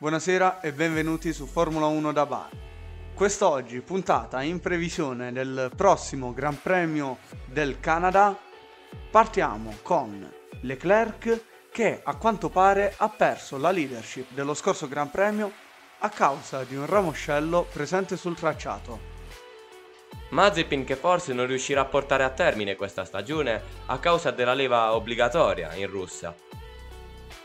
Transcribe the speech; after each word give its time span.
Buonasera 0.00 0.60
e 0.60 0.72
benvenuti 0.72 1.32
su 1.32 1.44
Formula 1.46 1.86
1 1.86 2.12
da 2.12 2.24
bar. 2.24 2.50
Quest'oggi 3.14 3.80
puntata 3.80 4.42
in 4.42 4.60
previsione 4.60 5.32
del 5.32 5.72
prossimo 5.74 6.32
Gran 6.32 6.62
Premio 6.62 7.18
del 7.46 7.80
Canada. 7.80 8.38
Partiamo 9.10 9.78
con 9.82 10.32
Leclerc 10.60 11.42
che 11.72 12.00
a 12.00 12.14
quanto 12.14 12.48
pare 12.48 12.94
ha 12.96 13.08
perso 13.08 13.58
la 13.58 13.72
leadership 13.72 14.30
dello 14.34 14.54
scorso 14.54 14.86
Gran 14.86 15.10
Premio 15.10 15.50
a 15.98 16.08
causa 16.10 16.62
di 16.62 16.76
un 16.76 16.86
ramoscello 16.86 17.66
presente 17.72 18.16
sul 18.16 18.36
tracciato. 18.36 19.00
Mazepin 20.28 20.84
che 20.84 20.94
forse 20.94 21.32
non 21.32 21.48
riuscirà 21.48 21.80
a 21.80 21.86
portare 21.86 22.22
a 22.22 22.30
termine 22.30 22.76
questa 22.76 23.04
stagione 23.04 23.60
a 23.86 23.98
causa 23.98 24.30
della 24.30 24.54
leva 24.54 24.94
obbligatoria 24.94 25.74
in 25.74 25.88
Russia. 25.88 26.32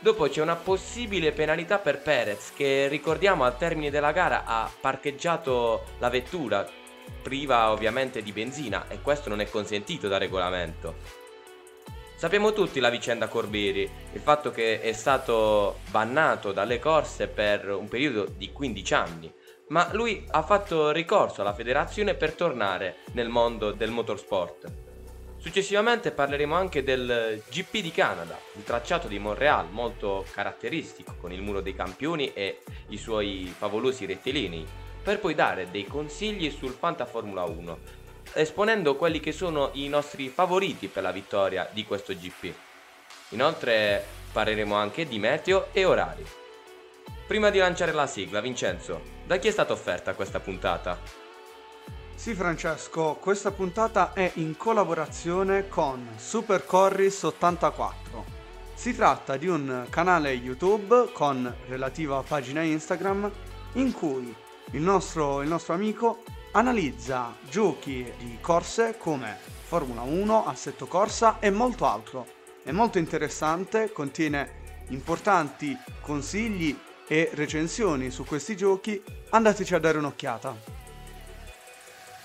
Dopo 0.03 0.27
c'è 0.27 0.41
una 0.41 0.57
possibile 0.57 1.31
penalità 1.31 1.79
per 1.79 2.01
Perez 2.01 2.51
che 2.53 2.89
ricordiamo 2.89 3.45
al 3.45 3.57
termine 3.57 3.89
della 3.89 4.11
gara 4.11 4.43
ha 4.43 4.69
parcheggiato 4.81 5.85
la 5.99 6.09
vettura 6.09 6.69
priva 7.21 7.71
ovviamente 7.71 8.21
di 8.21 8.33
benzina 8.33 8.89
e 8.89 8.99
questo 9.01 9.29
non 9.29 9.39
è 9.39 9.49
consentito 9.49 10.09
da 10.09 10.17
regolamento. 10.17 10.95
Sappiamo 12.17 12.51
tutti 12.51 12.81
la 12.81 12.89
vicenda 12.89 13.29
Corbiri, 13.29 13.89
il 14.11 14.19
fatto 14.19 14.51
che 14.51 14.81
è 14.81 14.91
stato 14.91 15.79
bannato 15.89 16.51
dalle 16.51 16.79
corse 16.79 17.29
per 17.29 17.69
un 17.69 17.87
periodo 17.87 18.25
di 18.25 18.51
15 18.51 18.93
anni 18.93 19.33
ma 19.67 19.87
lui 19.93 20.25
ha 20.31 20.41
fatto 20.41 20.91
ricorso 20.91 21.39
alla 21.39 21.53
federazione 21.53 22.13
per 22.13 22.33
tornare 22.33 22.97
nel 23.13 23.29
mondo 23.29 23.71
del 23.71 23.91
motorsport. 23.91 24.92
Successivamente 25.43 26.11
parleremo 26.11 26.55
anche 26.55 26.83
del 26.83 27.43
GP 27.49 27.81
di 27.81 27.91
Canada, 27.91 28.39
il 28.55 28.63
tracciato 28.63 29.09
di 29.09 29.19
Montreal 29.19 29.69
molto 29.69 30.25
caratteristico 30.31 31.15
con 31.19 31.33
il 31.33 31.41
muro 31.41 31.59
dei 31.59 31.75
campioni 31.75 32.31
e 32.31 32.61
i 32.87 32.97
suoi 32.97 33.53
favolosi 33.55 34.05
rettilinei, 34.05 34.65
per 35.03 35.19
poi 35.19 35.35
dare 35.35 35.69
dei 35.69 35.85
consigli 35.85 36.49
sul 36.49 36.71
Fanta 36.71 37.05
Formula 37.05 37.43
1, 37.43 37.77
esponendo 38.35 38.95
quelli 38.95 39.19
che 39.19 39.33
sono 39.33 39.71
i 39.73 39.89
nostri 39.89 40.29
favoriti 40.29 40.87
per 40.87 41.03
la 41.03 41.11
vittoria 41.11 41.67
di 41.73 41.83
questo 41.83 42.13
GP. 42.13 42.53
Inoltre 43.31 44.01
parleremo 44.31 44.73
anche 44.73 45.05
di 45.05 45.19
meteo 45.19 45.67
e 45.73 45.83
orari. 45.83 46.25
Prima 47.27 47.49
di 47.49 47.57
lanciare 47.57 47.91
la 47.91 48.07
sigla, 48.07 48.39
Vincenzo, 48.39 49.01
da 49.25 49.35
chi 49.35 49.49
è 49.49 49.51
stata 49.51 49.73
offerta 49.73 50.13
questa 50.13 50.39
puntata? 50.39 51.22
Sì 52.23 52.35
Francesco, 52.35 53.17
questa 53.19 53.51
puntata 53.51 54.13
è 54.13 54.31
in 54.35 54.55
collaborazione 54.55 55.67
con 55.67 56.07
Super 56.15 56.65
Corris 56.65 57.21
84. 57.23 58.23
Si 58.73 58.95
tratta 58.95 59.35
di 59.35 59.47
un 59.47 59.87
canale 59.89 60.31
YouTube 60.31 61.11
con 61.11 61.53
relativa 61.67 62.23
pagina 62.25 62.61
Instagram 62.61 63.29
in 63.73 63.91
cui 63.91 64.33
il 64.71 64.81
nostro, 64.81 65.41
il 65.41 65.49
nostro 65.49 65.73
amico 65.73 66.23
analizza 66.53 67.35
giochi 67.49 68.09
di 68.17 68.37
corse 68.39 68.95
come 68.97 69.37
Formula 69.65 70.03
1, 70.03 70.45
Assetto 70.45 70.87
Corsa 70.87 71.39
e 71.41 71.49
molto 71.49 71.85
altro. 71.85 72.25
È 72.63 72.71
molto 72.71 72.99
interessante, 72.99 73.91
contiene 73.91 74.85
importanti 74.91 75.77
consigli 75.99 76.73
e 77.05 77.31
recensioni 77.33 78.09
su 78.11 78.23
questi 78.23 78.55
giochi, 78.55 79.03
andateci 79.31 79.75
a 79.75 79.79
dare 79.79 79.97
un'occhiata. 79.97 80.72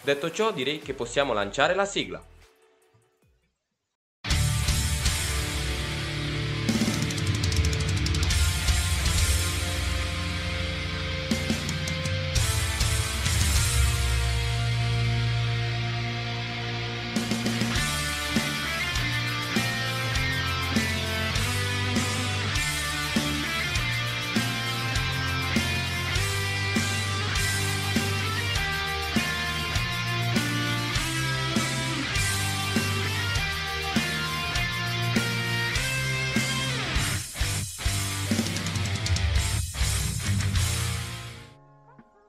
Detto 0.08 0.30
ciò, 0.30 0.52
direi 0.52 0.78
che 0.78 0.94
possiamo 0.94 1.34
lanciare 1.34 1.74
la 1.74 1.84
sigla. 1.84 2.24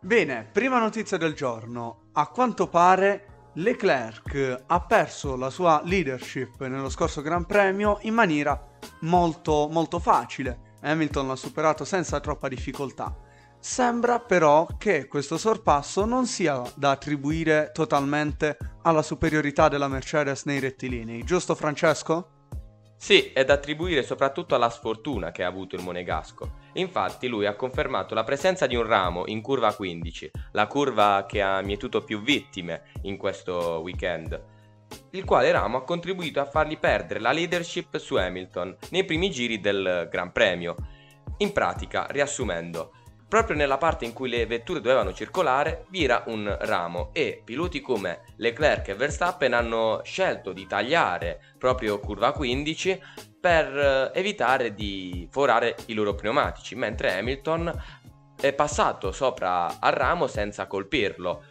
Bene, 0.09 0.43
prima 0.51 0.79
notizia 0.79 1.17
del 1.17 1.35
giorno. 1.35 2.09
A 2.13 2.29
quanto 2.29 2.67
pare 2.67 3.51
Leclerc 3.53 4.63
ha 4.65 4.81
perso 4.81 5.35
la 5.35 5.51
sua 5.51 5.83
leadership 5.85 6.65
nello 6.65 6.89
scorso 6.89 7.21
Gran 7.21 7.45
Premio 7.45 7.99
in 8.01 8.15
maniera 8.15 8.59
molto 9.01 9.67
molto 9.69 9.99
facile. 9.99 10.77
Hamilton 10.81 11.27
l'ha 11.27 11.35
superato 11.35 11.85
senza 11.85 12.19
troppa 12.21 12.47
difficoltà. 12.47 13.15
Sembra 13.59 14.17
però 14.17 14.65
che 14.79 15.07
questo 15.07 15.37
sorpasso 15.37 16.05
non 16.05 16.25
sia 16.25 16.59
da 16.73 16.89
attribuire 16.89 17.69
totalmente 17.71 18.57
alla 18.81 19.03
superiorità 19.03 19.67
della 19.67 19.87
Mercedes 19.87 20.43
nei 20.45 20.59
rettilinei, 20.59 21.23
giusto 21.23 21.53
Francesco? 21.53 22.38
Sì, 23.01 23.31
è 23.31 23.45
da 23.45 23.53
attribuire 23.53 24.03
soprattutto 24.03 24.55
alla 24.55 24.69
sfortuna 24.69 25.31
che 25.31 25.41
ha 25.41 25.47
avuto 25.47 25.73
il 25.73 25.81
Monegasco. 25.81 26.57
Infatti 26.73 27.29
lui 27.29 27.45
ha 27.45 27.55
confermato 27.55 28.13
la 28.13 28.25
presenza 28.25 28.67
di 28.67 28.75
un 28.75 28.85
ramo 28.85 29.23
in 29.27 29.41
curva 29.41 29.73
15, 29.73 30.31
la 30.51 30.67
curva 30.67 31.25
che 31.25 31.41
ha 31.41 31.61
mietuto 31.61 32.03
più 32.03 32.21
vittime 32.21 32.83
in 33.03 33.15
questo 33.15 33.79
weekend, 33.81 34.39
il 35.11 35.23
quale 35.23 35.49
ramo 35.49 35.77
ha 35.77 35.83
contribuito 35.85 36.41
a 36.41 36.45
fargli 36.45 36.77
perdere 36.77 37.21
la 37.21 37.31
leadership 37.31 37.97
su 37.97 38.15
Hamilton 38.15 38.75
nei 38.89 39.05
primi 39.05 39.31
giri 39.31 39.61
del 39.61 40.09
Gran 40.11 40.33
Premio. 40.33 40.75
In 41.37 41.53
pratica, 41.53 42.05
riassumendo, 42.09 42.91
Proprio 43.29 43.55
nella 43.55 43.77
parte 43.77 44.05
in 44.05 44.13
cui 44.13 44.27
le 44.27 44.47
vetture 44.47 44.81
dovevano 44.81 45.13
circolare 45.13 45.85
vira 45.89 46.23
un 46.25 46.57
ramo 46.61 47.11
e 47.13 47.43
piloti 47.45 47.79
come 47.79 48.23
Leclerc 48.37 48.87
e 48.87 48.95
Verstappen 48.95 49.53
hanno 49.53 50.01
scelto 50.03 50.51
di 50.51 50.65
tagliare 50.65 51.53
proprio 51.59 51.99
curva 51.99 52.31
15 52.31 52.99
per 53.39 53.77
eh, 53.77 54.19
evitare 54.19 54.73
di 54.73 55.27
forare 55.31 55.75
i 55.85 55.93
loro 55.93 56.15
pneumatici, 56.15 56.73
mentre 56.73 57.19
Hamilton 57.19 57.71
è 58.35 58.51
passato 58.51 59.11
sopra 59.11 59.79
al 59.79 59.93
ramo 59.93 60.25
senza 60.25 60.65
colpirlo. 60.65 61.43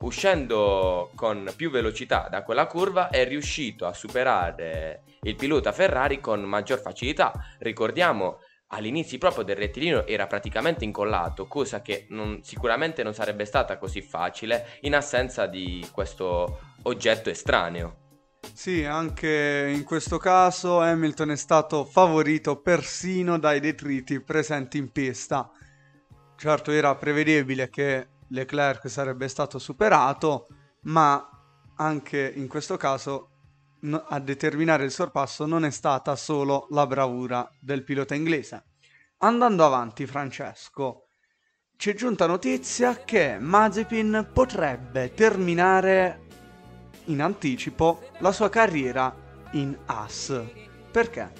Uscendo 0.00 1.12
con 1.14 1.50
più 1.56 1.70
velocità 1.70 2.28
da 2.30 2.42
quella 2.42 2.66
curva 2.66 3.08
è 3.08 3.26
riuscito 3.26 3.86
a 3.86 3.94
superare 3.94 5.02
il 5.22 5.34
pilota 5.34 5.72
Ferrari 5.72 6.20
con 6.20 6.42
maggior 6.42 6.78
facilità. 6.78 7.32
Ricordiamo 7.58 8.38
all'inizio 8.76 9.16
proprio 9.18 9.42
del 9.42 9.56
rettilineo 9.56 10.06
era 10.06 10.26
praticamente 10.26 10.84
incollato, 10.84 11.46
cosa 11.46 11.80
che 11.80 12.06
non, 12.10 12.40
sicuramente 12.42 13.02
non 13.02 13.14
sarebbe 13.14 13.46
stata 13.46 13.78
così 13.78 14.02
facile 14.02 14.78
in 14.82 14.94
assenza 14.94 15.46
di 15.46 15.86
questo 15.90 16.60
oggetto 16.82 17.30
estraneo. 17.30 18.04
Sì, 18.52 18.84
anche 18.84 19.72
in 19.74 19.82
questo 19.82 20.18
caso 20.18 20.80
Hamilton 20.80 21.30
è 21.30 21.36
stato 21.36 21.84
favorito 21.84 22.60
persino 22.60 23.38
dai 23.38 23.60
detriti 23.60 24.20
presenti 24.20 24.78
in 24.78 24.92
pista. 24.92 25.50
Certo 26.36 26.70
era 26.70 26.94
prevedibile 26.94 27.70
che 27.70 28.08
Leclerc 28.28 28.88
sarebbe 28.88 29.28
stato 29.28 29.58
superato, 29.58 30.46
ma 30.82 31.28
anche 31.76 32.32
in 32.34 32.46
questo 32.46 32.76
caso 32.76 33.30
a 34.08 34.18
determinare 34.20 34.84
il 34.84 34.90
sorpasso 34.90 35.46
non 35.46 35.64
è 35.64 35.70
stata 35.70 36.16
solo 36.16 36.66
la 36.70 36.86
bravura 36.86 37.48
del 37.60 37.84
pilota 37.84 38.14
inglese. 38.14 38.64
Andando 39.18 39.64
avanti, 39.64 40.06
Francesco, 40.06 41.08
ci 41.76 41.90
è 41.90 41.94
giunta 41.94 42.26
notizia 42.26 42.96
che 42.96 43.38
Mazepin 43.38 44.30
potrebbe 44.32 45.12
terminare 45.14 46.24
in 47.06 47.20
anticipo 47.20 48.10
la 48.18 48.32
sua 48.32 48.48
carriera 48.48 49.14
in 49.52 49.76
AS. 49.86 50.42
Perché? 50.90 51.30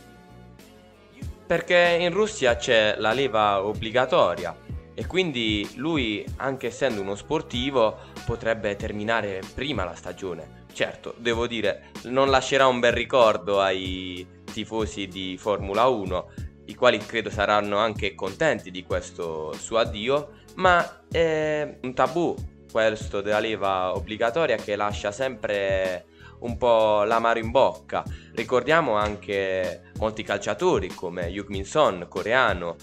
Perché 1.47 1.97
in 2.01 2.13
Russia 2.13 2.57
c'è 2.57 2.97
la 2.99 3.13
leva 3.13 3.65
obbligatoria 3.65 4.57
e 4.95 5.07
quindi 5.07 5.69
lui, 5.77 6.25
anche 6.37 6.69
essendo 6.69 7.01
uno 7.01 7.15
sportivo, 7.15 7.99
potrebbe 8.25 8.77
terminare 8.77 9.43
prima 9.55 9.85
la 9.85 9.95
stagione. 9.95 10.66
Certo, 10.77 11.15
devo 11.17 11.47
dire, 11.47 11.85
non 12.03 12.29
lascerà 12.29 12.67
un 12.67 12.81
bel 12.81 12.93
ricordo 12.93 13.63
ai 13.63 14.43
tifosi 14.45 15.09
di 15.09 15.39
Formula 15.39 15.87
1, 15.87 16.33
i 16.67 16.75
quali 16.75 16.99
credo 16.99 17.31
saranno 17.31 17.79
anche 17.79 18.15
contenti 18.15 18.71
di 18.71 18.85
questo 18.85 19.55
suo 19.55 19.79
addio, 19.79 20.33
ma 20.57 21.07
è 21.11 21.79
un 21.81 21.95
tabù 21.95 22.35
questo 22.71 23.23
della 23.23 23.39
leva 23.39 23.97
obbligatoria 23.97 24.57
che 24.57 24.77
lascia 24.77 25.13
sempre 25.13 26.09
un 26.41 26.59
po' 26.59 27.05
l'amaro 27.05 27.39
in 27.39 27.51
bocca. 27.51 28.05
Ricordiamo 28.35 28.97
anche 28.97 29.93
molti 29.97 30.23
calciatori 30.25 30.89
come 30.89 31.23
Yuk 31.29 31.49
Min 31.49 31.65
Son, 31.65 32.05
coreano, 32.07 32.77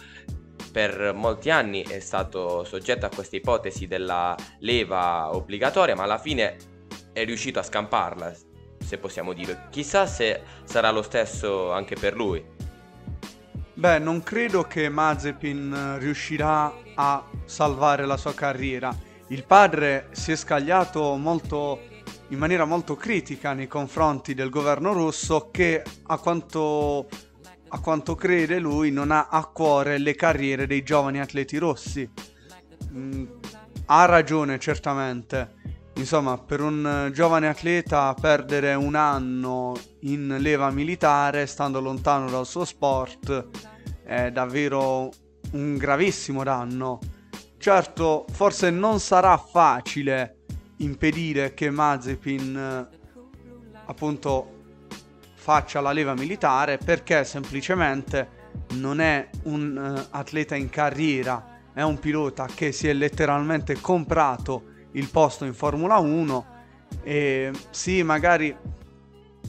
per 0.72 1.14
molti 1.14 1.52
anni 1.52 1.84
è 1.84 2.00
stato 2.00 2.64
soggetto 2.64 3.06
a 3.06 3.12
questa 3.14 3.36
ipotesi 3.36 3.86
della 3.86 4.36
leva 4.62 5.30
obbligatoria, 5.36 5.94
ma 5.94 6.02
alla 6.02 6.18
fine 6.18 6.72
è 7.14 7.24
riuscito 7.24 7.60
a 7.60 7.64
scamparla, 7.64 8.34
se 8.84 8.98
possiamo 8.98 9.34
dire. 9.34 9.68
Chissà 9.70 10.06
se 10.08 10.42
sarà 10.66 10.92
lo 10.92 11.04
stesso 11.04 11.72
anche 11.72 11.96
per 11.96 12.16
lui. 12.16 12.44
Beh, 13.76 14.00
non 14.00 14.22
credo 14.22 14.64
che 14.64 14.90
Mazepin 14.90 15.98
riuscirà 16.00 16.74
a 16.96 17.24
salvare 17.46 18.06
la 18.06 18.18
sua 18.18 18.34
carriera. 18.34 18.96
Il 19.28 19.46
padre 19.46 20.10
si 20.12 20.32
è 20.32 20.36
scagliato 20.36 21.16
molto, 21.16 21.80
in 22.28 22.38
maniera 22.38 22.66
molto 22.66 22.96
critica 22.96 23.54
nei 23.54 23.68
confronti 23.68 24.34
del 24.34 24.50
governo 24.50 24.94
russo 24.94 25.50
che 25.50 25.82
a 26.04 26.18
quanto, 26.20 27.08
a 27.70 27.80
quanto 27.80 28.16
crede 28.16 28.60
lui 28.60 28.92
non 28.92 29.10
ha 29.10 29.28
a 29.30 29.46
cuore 29.46 29.98
le 29.98 30.14
carriere 30.14 30.68
dei 30.68 30.84
giovani 30.84 31.20
atleti 31.20 31.58
rossi. 31.58 32.08
Mm, 32.92 33.26
ha 33.88 34.06
ragione 34.06 34.60
certamente. 34.60 35.82
Insomma, 35.96 36.38
per 36.38 36.62
un 36.62 37.12
giovane 37.14 37.48
atleta 37.48 38.14
perdere 38.20 38.74
un 38.74 38.96
anno 38.96 39.74
in 40.02 40.38
leva 40.40 40.70
militare, 40.72 41.46
stando 41.46 41.80
lontano 41.80 42.30
dal 42.30 42.46
suo 42.46 42.66
sport, 42.66 43.50
è 44.04 44.32
davvero 44.32 45.12
un 45.52 45.78
gravissimo 45.78 46.44
danno. 46.44 47.00
Certo, 47.58 48.26
forse 48.32 48.70
non 48.70 49.00
sarà 49.00 49.38
facile 49.38 50.40
impedire 50.78 51.54
che 51.54 51.70
Mazepin 51.70 52.90
appunto 53.86 54.62
faccia 55.36 55.82
la 55.82 55.92
leva 55.92 56.14
militare 56.14 56.78
perché 56.78 57.24
semplicemente 57.24 58.42
non 58.76 59.02
è 59.02 59.30
un 59.44 59.76
uh, 59.76 60.08
atleta 60.12 60.56
in 60.56 60.70
carriera, 60.70 61.60
è 61.74 61.82
un 61.82 62.00
pilota 62.00 62.48
che 62.54 62.72
si 62.72 62.88
è 62.88 62.94
letteralmente 62.94 63.80
comprato 63.80 64.72
il 64.94 65.10
posto 65.10 65.46
in 65.46 65.54
Formula 65.54 65.98
1 65.98 66.46
e 67.04 67.52
sì, 67.70 68.04
magari 68.04 68.56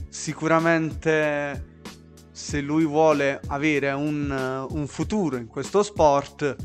sicuramente 0.09 1.73
se 2.31 2.61
lui 2.61 2.85
vuole 2.85 3.39
avere 3.47 3.91
un, 3.91 4.67
un 4.69 4.87
futuro 4.87 5.37
in 5.37 5.47
questo 5.47 5.83
sport 5.83 6.55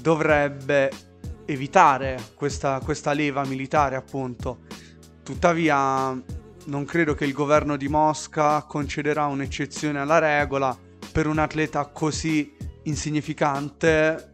dovrebbe 0.00 0.90
evitare 1.46 2.18
questa, 2.34 2.80
questa 2.82 3.12
leva 3.12 3.44
militare 3.44 3.96
appunto. 3.96 4.60
Tuttavia 5.22 6.20
non 6.66 6.84
credo 6.84 7.14
che 7.14 7.24
il 7.24 7.32
governo 7.32 7.76
di 7.76 7.88
Mosca 7.88 8.62
concederà 8.62 9.26
un'eccezione 9.26 9.98
alla 9.98 10.18
regola 10.18 10.76
per 11.12 11.26
un 11.26 11.38
atleta 11.38 11.86
così 11.86 12.54
insignificante. 12.84 14.28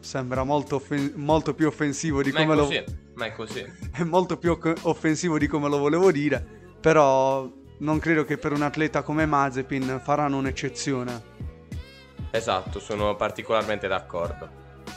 Sembra 0.00 0.44
molto, 0.44 0.76
offen- 0.76 1.12
molto 1.16 1.54
più 1.54 1.66
offensivo 1.66 2.22
di 2.22 2.32
ma 2.32 2.38
come 2.40 2.54
lo... 2.54 2.68
Ma 3.20 3.26
è 3.26 3.32
così. 3.32 3.60
È 3.92 4.02
molto 4.02 4.38
più 4.38 4.58
offensivo 4.82 5.36
di 5.36 5.46
come 5.46 5.68
lo 5.68 5.76
volevo 5.76 6.10
dire, 6.10 6.42
però 6.80 7.46
non 7.80 7.98
credo 7.98 8.24
che 8.24 8.38
per 8.38 8.52
un 8.52 8.62
atleta 8.62 9.02
come 9.02 9.26
Mazepin 9.26 10.00
faranno 10.02 10.38
un'eccezione. 10.38 11.22
Esatto, 12.30 12.80
sono 12.80 13.16
particolarmente 13.16 13.88
d'accordo. 13.88 14.48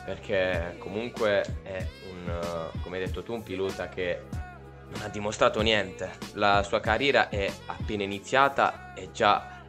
Perché 0.06 0.78
comunque 0.80 1.60
è 1.64 1.86
un, 2.12 2.70
come 2.82 2.98
hai 2.98 3.06
detto 3.06 3.24
tu, 3.24 3.34
un 3.34 3.44
pilota 3.44 3.90
che 3.90 4.22
non 4.94 5.02
ha 5.02 5.10
dimostrato 5.10 5.60
niente. 5.60 6.14
La 6.36 6.64
sua 6.64 6.80
carriera 6.80 7.28
è 7.28 7.52
appena 7.66 8.04
iniziata 8.04 8.94
e 8.94 9.12
già 9.12 9.62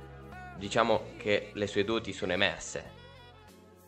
diciamo 0.57 1.07
che 1.17 1.51
le 1.55 1.67
sue 1.67 1.83
doti 1.83 2.13
sono 2.13 2.33
emerse. 2.33 2.93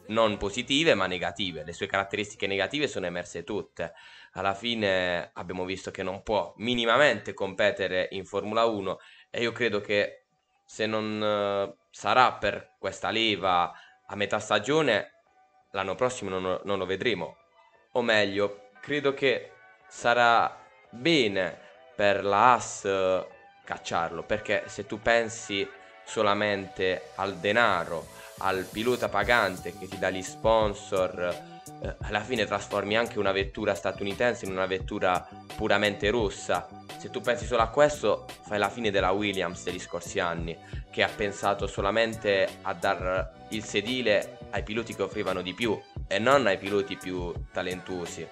Non 0.06 0.36
positive 0.38 0.94
ma 0.94 1.06
negative. 1.06 1.62
Le 1.62 1.72
sue 1.72 1.86
caratteristiche 1.86 2.48
negative 2.48 2.88
sono 2.88 3.06
emerse 3.06 3.44
tutte. 3.44 3.92
Alla 4.36 4.54
fine 4.54 5.30
abbiamo 5.32 5.64
visto 5.64 5.90
che 5.90 6.02
non 6.02 6.22
può 6.22 6.52
minimamente 6.58 7.32
competere 7.32 8.08
in 8.10 8.26
Formula 8.26 8.66
1 8.66 8.98
e 9.30 9.40
io 9.40 9.50
credo 9.52 9.80
che 9.80 10.26
se 10.66 10.84
non 10.84 11.22
uh, 11.22 11.74
sarà 11.90 12.32
per 12.34 12.74
questa 12.78 13.08
leva 13.08 13.72
a 14.06 14.14
metà 14.14 14.38
stagione, 14.38 15.22
l'anno 15.70 15.94
prossimo 15.94 16.38
non, 16.38 16.60
non 16.64 16.76
lo 16.76 16.84
vedremo. 16.84 17.36
O 17.92 18.02
meglio, 18.02 18.68
credo 18.82 19.14
che 19.14 19.52
sarà 19.88 20.54
bene 20.90 21.58
per 21.94 22.22
la 22.22 22.52
Haas 22.52 22.82
uh, 22.82 23.26
cacciarlo, 23.64 24.22
perché 24.22 24.64
se 24.66 24.84
tu 24.84 25.00
pensi 25.00 25.66
solamente 26.04 27.12
al 27.14 27.36
denaro, 27.38 28.06
al 28.38 28.66
pilota 28.70 29.08
pagante 29.08 29.76
che 29.78 29.88
ti 29.88 29.98
dà 29.98 30.10
gli 30.10 30.22
sponsor, 30.22 31.54
eh, 31.82 31.96
alla 32.02 32.20
fine 32.20 32.46
trasformi 32.46 32.96
anche 32.96 33.18
una 33.18 33.32
vettura 33.32 33.74
statunitense 33.74 34.44
in 34.44 34.52
una 34.52 34.66
vettura 34.66 35.26
puramente 35.56 36.10
rossa. 36.10 36.68
Se 36.98 37.10
tu 37.10 37.20
pensi 37.20 37.46
solo 37.46 37.62
a 37.62 37.68
questo, 37.68 38.26
fai 38.42 38.58
la 38.58 38.68
fine 38.68 38.90
della 38.90 39.10
Williams 39.10 39.64
degli 39.64 39.78
scorsi 39.78 40.18
anni, 40.18 40.56
che 40.90 41.02
ha 41.02 41.08
pensato 41.08 41.66
solamente 41.66 42.48
a 42.62 42.72
dar 42.72 43.32
il 43.50 43.64
sedile 43.64 44.38
ai 44.50 44.62
piloti 44.62 44.94
che 44.94 45.02
offrivano 45.02 45.42
di 45.42 45.52
più 45.52 45.78
e 46.06 46.18
non 46.18 46.46
ai 46.46 46.58
piloti 46.58 46.96
più 46.96 47.32
talentuosi. 47.52 48.26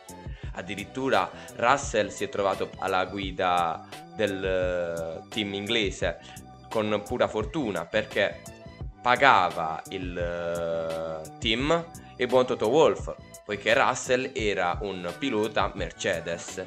Addirittura 0.57 1.31
Russell 1.57 2.09
si 2.09 2.25
è 2.25 2.29
trovato 2.29 2.71
alla 2.79 3.05
guida 3.07 3.87
del 4.15 4.45
eh, 4.45 5.29
team 5.29 5.53
inglese 5.55 6.21
con 6.69 7.03
pura 7.05 7.29
fortuna 7.29 7.85
perché 7.87 8.41
pagava 9.05 9.83
il 9.91 10.17
uh, 10.17 11.39
team 11.39 11.91
e 12.17 12.27
buon 12.27 12.47
Toto 12.47 12.69
Wolf 12.69 13.15
poiché 13.45 13.75
Russell 13.75 14.31
era 14.33 14.79
un 14.81 15.15
pilota 15.19 15.71
Mercedes. 15.75 16.67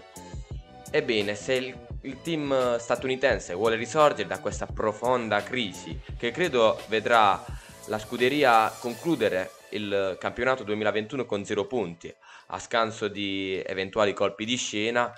Ebbene, 0.91 1.33
se 1.33 1.53
il, 1.53 1.75
il 2.01 2.21
team 2.21 2.77
statunitense 2.77 3.55
vuole 3.55 3.75
risorgere 3.75 4.27
da 4.27 4.39
questa 4.39 4.67
profonda 4.67 5.41
crisi, 5.41 5.99
che 6.15 6.29
credo 6.29 6.79
vedrà 6.89 7.43
la 7.87 7.97
scuderia 7.97 8.71
concludere 8.79 9.49
il 9.69 10.15
campionato 10.19 10.61
2021 10.63 11.25
con 11.25 11.43
0 11.43 11.65
punti, 11.65 12.13
a 12.49 12.59
scanso 12.59 13.07
di 13.07 13.59
eventuali 13.65 14.13
colpi 14.13 14.45
di 14.45 14.57
scena, 14.57 15.11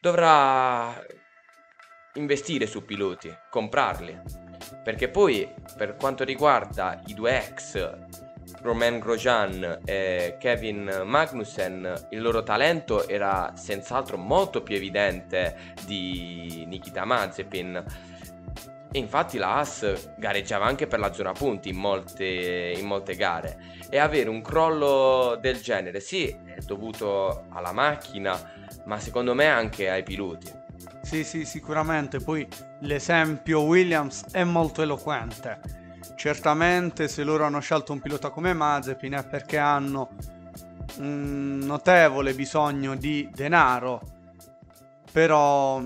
dovrà 0.00 1.06
investire 2.14 2.66
su 2.66 2.82
piloti, 2.82 3.30
comprarli. 3.50 4.43
Perché 4.82 5.08
poi, 5.08 5.52
per 5.76 5.96
quanto 5.96 6.24
riguarda 6.24 7.00
i 7.06 7.14
due 7.14 7.46
ex 7.46 7.96
Romain 8.62 8.98
Grosjean 8.98 9.80
e 9.84 10.36
Kevin 10.38 11.02
Magnussen, 11.04 12.06
il 12.10 12.22
loro 12.22 12.42
talento 12.42 13.06
era 13.08 13.52
senz'altro 13.56 14.16
molto 14.16 14.62
più 14.62 14.74
evidente 14.76 15.74
di 15.84 16.64
Nikita 16.66 17.04
Mazepin. 17.04 17.84
E 18.90 18.98
infatti 18.98 19.38
la 19.38 19.56
Haas 19.56 20.14
gareggiava 20.16 20.66
anche 20.66 20.86
per 20.86 21.00
la 21.00 21.12
zona 21.12 21.32
punti 21.32 21.68
in 21.68 21.76
molte, 21.76 22.72
in 22.76 22.86
molte 22.86 23.16
gare. 23.16 23.58
E 23.90 23.98
avere 23.98 24.28
un 24.30 24.40
crollo 24.40 25.36
del 25.40 25.60
genere, 25.60 26.00
sì, 26.00 26.28
è 26.28 26.60
dovuto 26.64 27.46
alla 27.50 27.72
macchina, 27.72 28.38
ma 28.84 28.98
secondo 28.98 29.34
me 29.34 29.46
anche 29.46 29.90
ai 29.90 30.04
piloti. 30.04 30.63
Sì, 31.04 31.22
sì, 31.22 31.44
sicuramente. 31.44 32.18
Poi 32.18 32.46
l'esempio 32.80 33.62
Williams 33.62 34.24
è 34.32 34.42
molto 34.42 34.82
eloquente 34.82 35.84
Certamente 36.16 37.08
se 37.08 37.24
loro 37.24 37.44
hanno 37.44 37.60
scelto 37.60 37.92
un 37.92 38.00
pilota 38.00 38.30
come 38.30 38.52
Mazepin 38.52 39.14
è 39.14 39.26
perché 39.26 39.58
hanno 39.58 40.16
un 40.98 41.58
notevole 41.58 42.34
bisogno 42.34 42.94
di 42.94 43.28
denaro, 43.32 44.00
però 45.10 45.82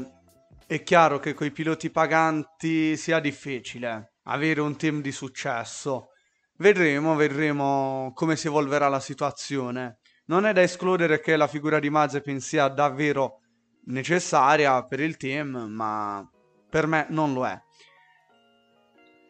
è 0.67 0.83
chiaro 0.83 1.19
che 1.19 1.35
con 1.35 1.47
i 1.47 1.51
piloti 1.51 1.91
paganti 1.91 2.97
sia 2.97 3.21
difficile 3.21 4.17
avere 4.25 4.61
un 4.61 4.77
team 4.77 5.01
di 5.01 5.13
successo. 5.13 6.11
Vedremo, 6.57 7.15
vedremo 7.15 8.13
come 8.15 8.37
si 8.37 8.49
evolverà 8.49 8.89
la 8.89 9.01
situazione. 9.01 9.99
Non 10.27 10.45
è 10.45 10.53
da 10.53 10.63
escludere 10.63 11.21
che 11.21 11.37
la 11.37 11.47
figura 11.47 11.79
di 11.79 11.89
Mazepin 11.89 12.41
sia 12.41 12.69
davvero 12.69 13.41
necessaria 13.89 14.83
per 14.85 15.01
il 15.01 15.17
team, 15.17 15.67
ma 15.69 16.29
per 16.69 16.87
me 16.87 17.07
non 17.11 17.33
lo 17.33 17.47
è. 17.47 17.61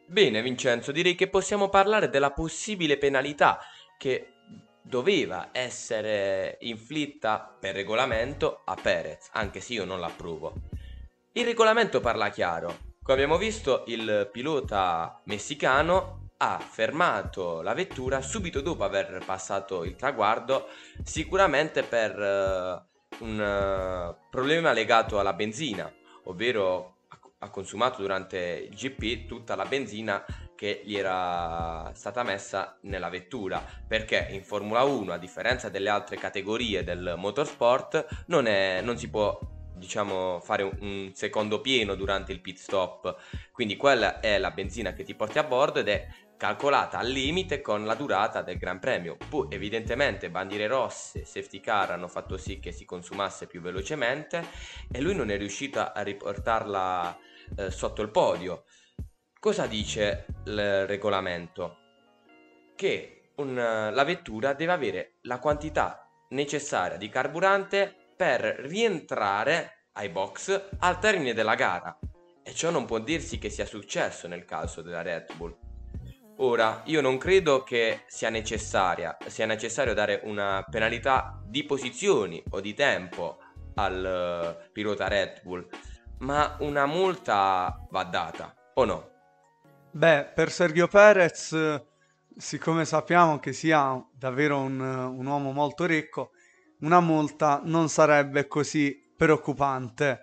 Bene 0.06 0.40
Vincenzo, 0.40 0.92
direi 0.92 1.14
che 1.14 1.28
possiamo 1.28 1.68
parlare 1.68 2.08
della 2.08 2.32
possibile 2.32 2.96
penalità 2.96 3.58
che 3.98 4.32
doveva 4.80 5.50
essere 5.52 6.56
inflitta 6.60 7.54
per 7.60 7.74
regolamento 7.74 8.62
a 8.64 8.74
Perez, 8.74 9.28
anche 9.32 9.60
se 9.60 9.74
io 9.74 9.84
non 9.84 10.00
l'approvo. 10.00 10.54
Il 11.32 11.44
regolamento 11.44 12.00
parla 12.00 12.30
chiaro. 12.30 12.86
Come 13.02 13.22
abbiamo 13.22 13.36
visto, 13.36 13.84
il 13.86 14.28
pilota 14.32 15.20
messicano 15.24 16.30
ha 16.38 16.58
fermato 16.58 17.62
la 17.62 17.74
vettura 17.74 18.22
subito 18.22 18.60
dopo 18.60 18.84
aver 18.84 19.22
passato 19.24 19.84
il 19.84 19.96
traguardo, 19.96 20.68
sicuramente 21.02 21.82
per 21.82 22.18
uh, 22.18 22.87
un 23.20 23.38
uh, 23.38 24.28
problema 24.30 24.72
legato 24.72 25.18
alla 25.18 25.32
benzina, 25.32 25.92
ovvero 26.24 26.96
ha 27.38 27.50
consumato 27.50 28.02
durante 28.02 28.68
il 28.68 28.74
GP 28.74 29.26
tutta 29.26 29.54
la 29.54 29.64
benzina 29.64 30.24
che 30.56 30.82
gli 30.84 30.96
era 30.96 31.92
stata 31.94 32.24
messa 32.24 32.78
nella 32.82 33.08
vettura. 33.08 33.64
Perché 33.86 34.26
in 34.30 34.42
Formula 34.42 34.82
1 34.82 35.12
a 35.12 35.18
differenza 35.18 35.68
delle 35.68 35.88
altre 35.88 36.16
categorie 36.16 36.82
del 36.82 37.14
motorsport 37.16 38.24
non, 38.26 38.46
è, 38.46 38.80
non 38.82 38.98
si 38.98 39.08
può 39.08 39.38
diciamo 39.78 40.40
fare 40.40 40.64
un, 40.64 41.12
secondo 41.14 41.60
pieno 41.60 41.94
durante 41.94 42.32
il 42.32 42.40
pit 42.40 42.58
stop. 42.58 43.16
Quindi 43.52 43.76
quella 43.76 44.18
è 44.18 44.36
la 44.38 44.50
benzina 44.50 44.92
che 44.92 45.04
ti 45.04 45.14
porti 45.14 45.38
a 45.38 45.44
bordo 45.44 45.78
ed 45.78 45.88
è 45.88 46.08
calcolata 46.38 46.96
al 46.96 47.08
limite 47.08 47.60
con 47.60 47.84
la 47.84 47.94
durata 47.94 48.40
del 48.40 48.56
Gran 48.56 48.78
Premio 48.78 49.18
poi 49.28 49.48
evidentemente 49.50 50.30
bandiere 50.30 50.66
rosse 50.66 51.26
safety 51.26 51.60
car 51.60 51.90
hanno 51.90 52.08
fatto 52.08 52.38
sì 52.38 52.58
che 52.58 52.72
si 52.72 52.86
consumasse 52.86 53.46
più 53.46 53.60
velocemente 53.60 54.42
e 54.90 55.02
lui 55.02 55.14
non 55.14 55.30
è 55.30 55.36
riuscito 55.36 55.80
a 55.80 56.00
riportarla 56.00 57.18
eh, 57.56 57.70
sotto 57.70 58.00
il 58.00 58.08
podio 58.08 58.64
Cosa 59.40 59.68
dice 59.68 60.26
il 60.46 60.84
regolamento? 60.88 61.76
Che 62.74 63.30
un, 63.36 63.54
la 63.54 64.02
vettura 64.02 64.52
deve 64.52 64.72
avere 64.72 65.12
la 65.22 65.38
quantità 65.38 66.10
necessaria 66.30 66.96
di 66.96 67.08
carburante 67.08 67.94
per 68.16 68.42
rientrare 68.42 69.90
ai 69.92 70.08
box 70.08 70.70
al 70.80 70.98
termine 70.98 71.34
della 71.34 71.54
gara. 71.54 71.96
E 72.42 72.52
ciò 72.52 72.70
non 72.70 72.84
può 72.84 72.98
dirsi 72.98 73.38
che 73.38 73.48
sia 73.48 73.64
successo 73.64 74.26
nel 74.26 74.44
caso 74.44 74.82
della 74.82 75.02
Red 75.02 75.32
Bull. 75.36 75.67
Ora, 76.40 76.82
io 76.84 77.00
non 77.00 77.18
credo 77.18 77.64
che 77.64 78.02
sia 78.06 78.30
necessaria, 78.30 79.16
sia 79.26 79.44
necessario 79.44 79.92
dare 79.92 80.20
una 80.22 80.64
penalità 80.70 81.42
di 81.44 81.64
posizioni 81.64 82.40
o 82.50 82.60
di 82.60 82.74
tempo 82.74 83.38
al 83.74 84.60
uh, 84.64 84.70
pilota 84.70 85.08
Red 85.08 85.42
Bull, 85.42 85.66
ma 86.18 86.56
una 86.60 86.86
multa 86.86 87.84
va 87.90 88.04
data, 88.04 88.54
o 88.74 88.84
no? 88.84 89.10
Beh, 89.90 90.30
per 90.32 90.52
Sergio 90.52 90.86
Perez, 90.86 91.82
siccome 92.36 92.84
sappiamo 92.84 93.40
che 93.40 93.52
sia 93.52 94.00
davvero 94.12 94.60
un, 94.60 94.78
un 94.78 95.26
uomo 95.26 95.50
molto 95.50 95.86
ricco, 95.86 96.30
una 96.82 97.00
multa 97.00 97.60
non 97.64 97.88
sarebbe 97.88 98.46
così 98.46 99.12
preoccupante. 99.16 100.20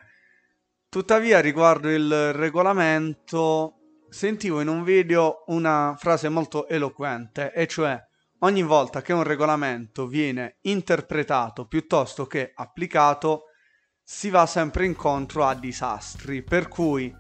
Tuttavia, 0.88 1.42
riguardo 1.42 1.90
il 1.90 2.32
regolamento, 2.32 3.85
sentivo 4.10 4.62
in 4.62 4.68
un 4.68 4.84
video 4.84 5.44
una 5.48 5.96
frase 5.98 6.30
molto 6.30 6.68
eloquente, 6.68 7.52
e 7.54 7.68
cioè 7.68 8.02
ogni 8.40 8.64
volta 8.64 9.02
che 9.02 9.14
un 9.14 9.24
regolamento 9.24 10.08
viene 10.08 10.58
interpretato 10.62 11.66
piuttosto 11.68 12.26
che 12.26 12.52
applicato, 12.54 13.46
si 14.04 14.30
va 14.30 14.46
sempre 14.46 14.86
incontro 14.86 15.46
a 15.46 15.56
disastri, 15.56 16.44
per 16.44 16.68
cui 16.68 17.14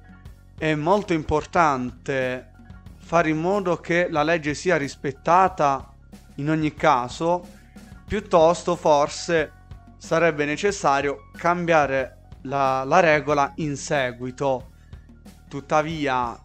è 0.57 0.75
molto 0.75 1.13
importante 1.13 2.51
fare 2.97 3.29
in 3.29 3.39
modo 3.39 3.77
che 3.77 4.07
la 4.09 4.23
legge 4.23 4.53
sia 4.53 4.77
rispettata 4.77 5.93
in 6.35 6.49
ogni 6.49 6.73
caso, 6.73 7.43
piuttosto 8.05 8.75
forse 8.75 9.51
sarebbe 9.97 10.45
necessario 10.45 11.29
cambiare 11.35 12.29
la, 12.43 12.83
la 12.83 12.99
regola 12.99 13.51
in 13.55 13.75
seguito. 13.75 14.71
Tuttavia 15.47 16.39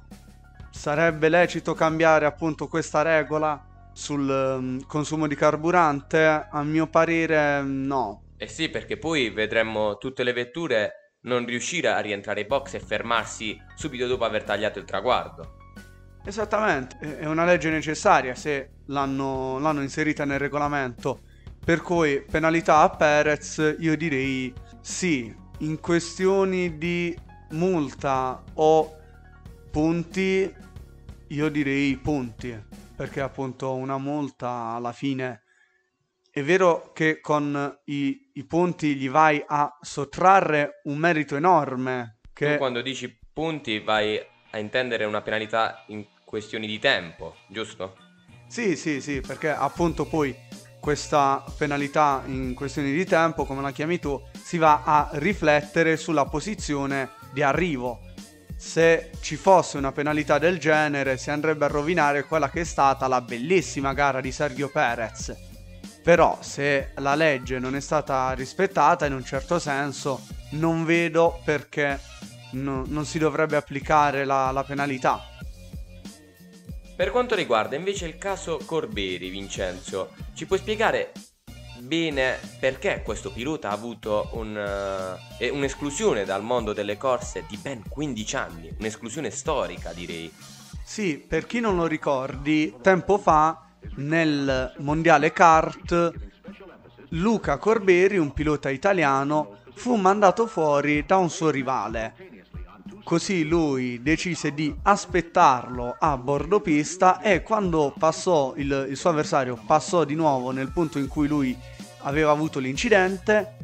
sarebbe 0.80 1.28
lecito 1.28 1.74
cambiare 1.74 2.24
appunto 2.24 2.66
questa 2.66 3.02
regola 3.02 3.90
sul 3.92 4.26
um, 4.26 4.86
consumo 4.86 5.26
di 5.26 5.34
carburante? 5.34 6.24
A 6.50 6.62
mio 6.62 6.86
parere 6.86 7.60
no. 7.60 8.22
Eh 8.38 8.46
sì, 8.48 8.70
perché 8.70 8.96
poi 8.96 9.28
vedremmo 9.28 9.98
tutte 9.98 10.22
le 10.22 10.32
vetture 10.32 11.18
non 11.24 11.44
riuscire 11.44 11.88
a 11.88 11.98
rientrare 11.98 12.40
ai 12.40 12.46
box 12.46 12.72
e 12.72 12.80
fermarsi 12.80 13.60
subito 13.76 14.06
dopo 14.06 14.24
aver 14.24 14.42
tagliato 14.42 14.78
il 14.78 14.86
traguardo. 14.86 15.56
Esattamente, 16.24 17.18
è 17.18 17.26
una 17.26 17.44
legge 17.44 17.68
necessaria 17.68 18.34
se 18.34 18.70
l'hanno, 18.86 19.58
l'hanno 19.58 19.82
inserita 19.82 20.24
nel 20.24 20.38
regolamento. 20.38 21.20
Per 21.62 21.82
cui 21.82 22.22
penalità 22.22 22.78
a 22.78 22.88
Perez, 22.88 23.76
io 23.80 23.94
direi 23.98 24.50
sì, 24.80 25.30
in 25.58 25.78
questioni 25.78 26.78
di 26.78 27.14
multa 27.50 28.42
o 28.54 28.94
punti, 29.70 30.68
io 31.30 31.48
direi 31.48 31.96
punti, 31.96 32.58
perché 32.96 33.20
appunto 33.20 33.74
una 33.74 33.98
multa 33.98 34.72
alla 34.74 34.92
fine 34.92 35.42
è 36.30 36.42
vero 36.42 36.92
che 36.92 37.20
con 37.20 37.78
i, 37.86 38.30
i 38.34 38.44
punti 38.44 38.94
gli 38.94 39.08
vai 39.08 39.42
a 39.46 39.76
sottrarre 39.80 40.80
un 40.84 40.96
merito 40.96 41.36
enorme. 41.36 42.18
Che... 42.32 42.52
Tu 42.52 42.58
quando 42.58 42.82
dici 42.82 43.18
punti 43.32 43.80
vai 43.80 44.20
a 44.50 44.58
intendere 44.58 45.04
una 45.04 45.22
penalità 45.22 45.84
in 45.88 46.04
questioni 46.24 46.66
di 46.66 46.78
tempo, 46.78 47.36
giusto? 47.48 47.96
Sì, 48.46 48.76
sì, 48.76 49.00
sì, 49.00 49.20
perché 49.20 49.50
appunto 49.50 50.06
poi 50.06 50.34
questa 50.80 51.44
penalità 51.56 52.22
in 52.26 52.54
questioni 52.54 52.90
di 52.92 53.04
tempo, 53.04 53.44
come 53.44 53.62
la 53.62 53.70
chiami 53.70 53.98
tu, 53.98 54.20
si 54.32 54.56
va 54.56 54.82
a 54.84 55.10
riflettere 55.12 55.96
sulla 55.96 56.24
posizione 56.24 57.10
di 57.32 57.42
arrivo. 57.42 58.00
Se 58.60 59.10
ci 59.20 59.36
fosse 59.36 59.78
una 59.78 59.90
penalità 59.90 60.38
del 60.38 60.58
genere 60.58 61.16
si 61.16 61.30
andrebbe 61.30 61.64
a 61.64 61.68
rovinare 61.68 62.24
quella 62.24 62.50
che 62.50 62.60
è 62.60 62.64
stata 62.64 63.08
la 63.08 63.22
bellissima 63.22 63.94
gara 63.94 64.20
di 64.20 64.30
Sergio 64.30 64.68
Perez 64.68 65.48
però 66.02 66.38
se 66.40 66.92
la 66.96 67.14
legge 67.14 67.58
non 67.58 67.76
è 67.76 67.80
stata 67.80 68.32
rispettata 68.32 69.06
in 69.06 69.12
un 69.12 69.24
certo 69.24 69.58
senso 69.58 70.26
non 70.50 70.84
vedo 70.84 71.40
perché 71.44 72.00
no, 72.52 72.84
non 72.86 73.04
si 73.04 73.18
dovrebbe 73.18 73.56
applicare 73.56 74.24
la, 74.24 74.50
la 74.50 74.64
penalità. 74.64 75.22
Per 76.96 77.10
quanto 77.10 77.34
riguarda 77.34 77.76
invece 77.76 78.06
il 78.06 78.18
caso 78.18 78.58
Corberi, 78.64 79.30
Vincenzo, 79.30 80.10
ci 80.34 80.46
puoi 80.46 80.58
spiegare 80.58 81.12
bene 81.80 82.38
perché 82.58 83.02
questo 83.02 83.32
pilota 83.32 83.70
ha 83.70 83.72
avuto 83.72 84.30
un, 84.32 85.18
uh, 85.38 85.54
un'esclusione 85.54 86.24
dal 86.24 86.42
mondo 86.42 86.72
delle 86.72 86.96
corse 86.96 87.44
di 87.48 87.56
ben 87.56 87.82
15 87.88 88.36
anni, 88.36 88.74
un'esclusione 88.78 89.30
storica 89.30 89.92
direi. 89.92 90.32
Sì, 90.82 91.18
per 91.18 91.46
chi 91.46 91.60
non 91.60 91.76
lo 91.76 91.86
ricordi, 91.86 92.74
tempo 92.82 93.18
fa 93.18 93.66
nel 93.96 94.74
mondiale 94.78 95.32
kart 95.32 96.12
Luca 97.10 97.58
Corberi, 97.58 98.18
un 98.18 98.32
pilota 98.32 98.70
italiano, 98.70 99.58
fu 99.74 99.96
mandato 99.96 100.46
fuori 100.46 101.04
da 101.06 101.16
un 101.16 101.30
suo 101.30 101.50
rivale. 101.50 102.39
Così 103.10 103.42
lui 103.44 104.00
decise 104.04 104.54
di 104.54 104.72
aspettarlo 104.82 105.96
a 105.98 106.16
bordo 106.16 106.60
pista 106.60 107.20
e 107.20 107.42
quando 107.42 107.92
passò 107.98 108.54
il, 108.54 108.86
il 108.88 108.96
suo 108.96 109.10
avversario 109.10 109.60
passò 109.66 110.04
di 110.04 110.14
nuovo 110.14 110.52
nel 110.52 110.70
punto 110.70 111.00
in 111.00 111.08
cui 111.08 111.26
lui 111.26 111.58
aveva 112.02 112.30
avuto 112.30 112.60
l'incidente, 112.60 113.56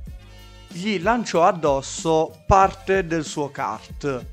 gli 0.66 1.00
lanciò 1.00 1.44
addosso 1.44 2.42
parte 2.44 3.06
del 3.06 3.24
suo 3.24 3.52
kart. 3.52 4.26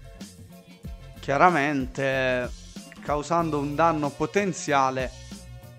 Chiaramente 1.19 2.49
causando 3.03 3.59
un 3.59 3.75
danno 3.75 4.09
potenziale 4.09 5.11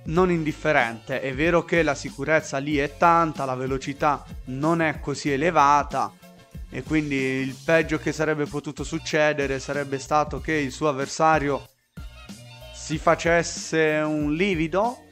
non 0.04 0.30
indifferente. 0.30 1.20
È 1.20 1.34
vero 1.34 1.64
che 1.64 1.82
la 1.82 1.96
sicurezza 1.96 2.58
lì 2.58 2.76
è 2.76 2.96
tanta, 2.96 3.44
la 3.44 3.56
velocità 3.56 4.24
non 4.44 4.80
è 4.80 5.00
così 5.00 5.32
elevata 5.32 6.22
e 6.74 6.82
quindi 6.82 7.14
il 7.14 7.54
peggio 7.54 7.98
che 7.98 8.10
sarebbe 8.10 8.46
potuto 8.46 8.82
succedere 8.82 9.60
sarebbe 9.60 10.00
stato 10.00 10.40
che 10.40 10.54
il 10.54 10.72
suo 10.72 10.88
avversario 10.88 11.68
si 12.74 12.98
facesse 12.98 14.02
un 14.04 14.34
livido. 14.34 15.04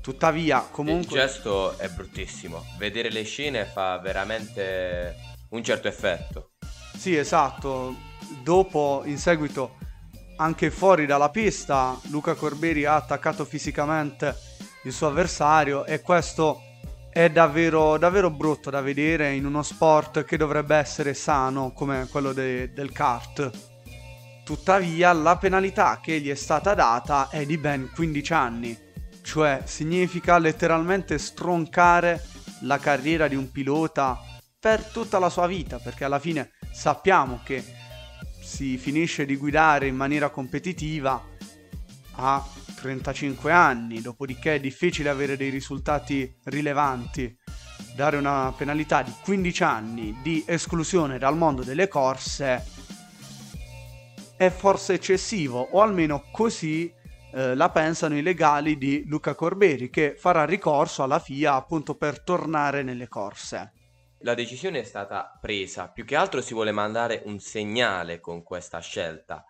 Tuttavia, 0.00 0.60
comunque... 0.70 1.18
Il 1.18 1.26
gesto 1.26 1.76
è 1.76 1.88
bruttissimo. 1.88 2.64
Vedere 2.78 3.10
le 3.10 3.24
scene 3.24 3.64
fa 3.64 3.98
veramente 3.98 5.16
un 5.50 5.64
certo 5.64 5.88
effetto. 5.88 6.52
Sì, 6.96 7.16
esatto. 7.16 7.96
Dopo, 8.44 9.02
in 9.04 9.18
seguito, 9.18 9.76
anche 10.36 10.70
fuori 10.70 11.04
dalla 11.04 11.30
pista 11.30 11.98
Luca 12.10 12.34
Corberi 12.34 12.84
ha 12.84 12.94
attaccato 12.94 13.44
fisicamente 13.44 14.36
il 14.84 14.92
suo 14.92 15.08
avversario 15.08 15.84
e 15.84 16.00
questo 16.00 16.62
è 17.18 17.30
davvero, 17.30 17.98
davvero 17.98 18.30
brutto 18.30 18.70
da 18.70 18.80
vedere 18.80 19.34
in 19.34 19.44
uno 19.44 19.64
sport 19.64 20.22
che 20.22 20.36
dovrebbe 20.36 20.76
essere 20.76 21.14
sano 21.14 21.72
come 21.72 22.06
quello 22.08 22.32
de- 22.32 22.72
del 22.72 22.92
kart. 22.92 23.50
Tuttavia 24.44 25.12
la 25.12 25.36
penalità 25.36 25.98
che 26.00 26.20
gli 26.20 26.30
è 26.30 26.36
stata 26.36 26.74
data 26.74 27.28
è 27.28 27.44
di 27.44 27.58
ben 27.58 27.90
15 27.92 28.32
anni, 28.32 28.78
cioè 29.22 29.62
significa 29.64 30.38
letteralmente 30.38 31.18
stroncare 31.18 32.24
la 32.60 32.78
carriera 32.78 33.26
di 33.26 33.34
un 33.34 33.50
pilota 33.50 34.20
per 34.60 34.84
tutta 34.84 35.18
la 35.18 35.28
sua 35.28 35.48
vita, 35.48 35.80
perché 35.80 36.04
alla 36.04 36.20
fine 36.20 36.52
sappiamo 36.70 37.40
che 37.42 37.64
si 38.40 38.78
finisce 38.78 39.26
di 39.26 39.34
guidare 39.34 39.88
in 39.88 39.96
maniera 39.96 40.28
competitiva 40.28 41.20
a 42.12 42.46
35 42.80 43.52
anni, 43.52 44.00
dopodiché 44.00 44.56
è 44.56 44.60
difficile 44.60 45.08
avere 45.08 45.36
dei 45.36 45.50
risultati 45.50 46.38
rilevanti. 46.44 47.36
Dare 47.94 48.16
una 48.16 48.52
penalità 48.56 49.02
di 49.02 49.12
15 49.22 49.62
anni 49.62 50.18
di 50.22 50.44
esclusione 50.46 51.18
dal 51.18 51.36
mondo 51.36 51.62
delle 51.62 51.88
corse 51.88 52.64
è 54.36 54.50
forse 54.50 54.94
eccessivo, 54.94 55.60
o 55.60 55.82
almeno 55.82 56.24
così 56.30 56.92
eh, 57.32 57.54
la 57.54 57.70
pensano 57.70 58.16
i 58.16 58.22
legali 58.22 58.78
di 58.78 59.02
Luca 59.06 59.34
Corberi 59.34 59.90
che 59.90 60.14
farà 60.16 60.44
ricorso 60.44 61.02
alla 61.02 61.18
FIA 61.18 61.54
appunto 61.54 61.96
per 61.96 62.20
tornare 62.20 62.82
nelle 62.82 63.08
corse. 63.08 63.72
La 64.22 64.34
decisione 64.34 64.80
è 64.80 64.84
stata 64.84 65.36
presa, 65.40 65.88
più 65.88 66.04
che 66.04 66.16
altro 66.16 66.40
si 66.40 66.54
vuole 66.54 66.72
mandare 66.72 67.22
un 67.26 67.38
segnale 67.38 68.20
con 68.20 68.42
questa 68.42 68.80
scelta. 68.80 69.44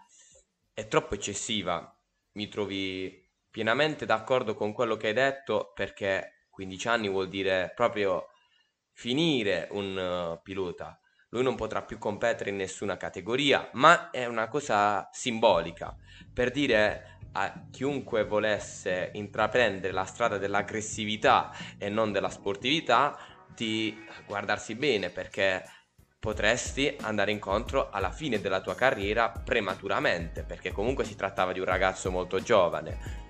È 0.72 0.86
troppo 0.88 1.14
eccessiva, 1.14 1.97
mi 2.38 2.46
trovi 2.46 3.26
pienamente 3.50 4.06
d'accordo 4.06 4.54
con 4.54 4.72
quello 4.72 4.96
che 4.96 5.08
hai 5.08 5.12
detto 5.12 5.72
perché 5.74 6.44
15 6.50 6.88
anni 6.88 7.08
vuol 7.08 7.28
dire 7.28 7.72
proprio 7.74 8.28
finire 8.92 9.66
un 9.72 9.96
uh, 10.36 10.40
pilota. 10.40 11.00
Lui 11.30 11.42
non 11.42 11.56
potrà 11.56 11.82
più 11.82 11.98
competere 11.98 12.50
in 12.50 12.56
nessuna 12.56 12.96
categoria, 12.96 13.68
ma 13.72 14.10
è 14.10 14.24
una 14.26 14.46
cosa 14.46 15.08
simbolica 15.12 15.96
per 16.32 16.52
dire 16.52 17.18
a 17.32 17.66
chiunque 17.72 18.24
volesse 18.24 19.10
intraprendere 19.14 19.92
la 19.92 20.04
strada 20.04 20.38
dell'aggressività 20.38 21.50
e 21.76 21.88
non 21.88 22.12
della 22.12 22.30
sportività 22.30 23.18
di 23.52 23.96
guardarsi 24.26 24.76
bene 24.76 25.10
perché 25.10 25.64
potresti 26.18 26.96
andare 27.02 27.30
incontro 27.30 27.90
alla 27.90 28.10
fine 28.10 28.40
della 28.40 28.60
tua 28.60 28.74
carriera 28.74 29.30
prematuramente 29.30 30.42
perché 30.42 30.72
comunque 30.72 31.04
si 31.04 31.14
trattava 31.14 31.52
di 31.52 31.60
un 31.60 31.64
ragazzo 31.64 32.10
molto 32.10 32.40
giovane 32.40 33.26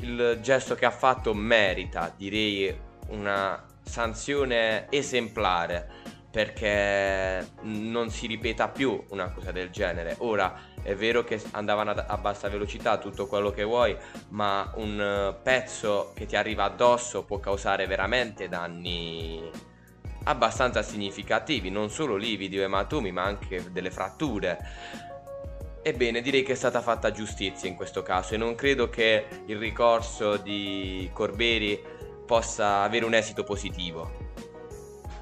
il 0.00 0.38
gesto 0.42 0.74
che 0.74 0.84
ha 0.84 0.90
fatto 0.90 1.34
merita 1.34 2.12
direi 2.16 2.74
una 3.08 3.64
sanzione 3.82 4.86
esemplare 4.90 6.14
perché 6.30 7.52
non 7.62 8.10
si 8.10 8.26
ripeta 8.26 8.68
più 8.68 9.02
una 9.08 9.30
cosa 9.30 9.52
del 9.52 9.70
genere. 9.70 10.16
Ora 10.18 10.54
è 10.82 10.94
vero 10.94 11.24
che 11.24 11.40
andavano 11.52 11.92
a 11.92 12.18
bassa 12.18 12.50
velocità 12.50 12.98
tutto 12.98 13.26
quello 13.26 13.50
che 13.50 13.62
vuoi, 13.62 13.96
ma 14.28 14.70
un 14.74 15.34
pezzo 15.42 16.12
che 16.14 16.26
ti 16.26 16.36
arriva 16.36 16.64
addosso 16.64 17.24
può 17.24 17.40
causare 17.40 17.86
veramente 17.86 18.48
danni 18.48 19.50
abbastanza 20.28 20.82
significativi, 20.82 21.70
non 21.70 21.90
solo 21.90 22.16
lividi 22.16 22.58
o 22.58 22.62
ematumi, 22.62 23.12
ma 23.12 23.22
anche 23.22 23.70
delle 23.70 23.90
fratture. 23.90 24.58
Ebbene, 25.82 26.20
direi 26.20 26.42
che 26.42 26.52
è 26.52 26.56
stata 26.56 26.80
fatta 26.80 27.12
giustizia 27.12 27.68
in 27.68 27.76
questo 27.76 28.02
caso 28.02 28.34
e 28.34 28.36
non 28.36 28.56
credo 28.56 28.88
che 28.88 29.26
il 29.46 29.56
ricorso 29.56 30.36
di 30.36 31.08
Corberi 31.12 31.80
possa 32.26 32.82
avere 32.82 33.04
un 33.04 33.14
esito 33.14 33.44
positivo. 33.44 34.24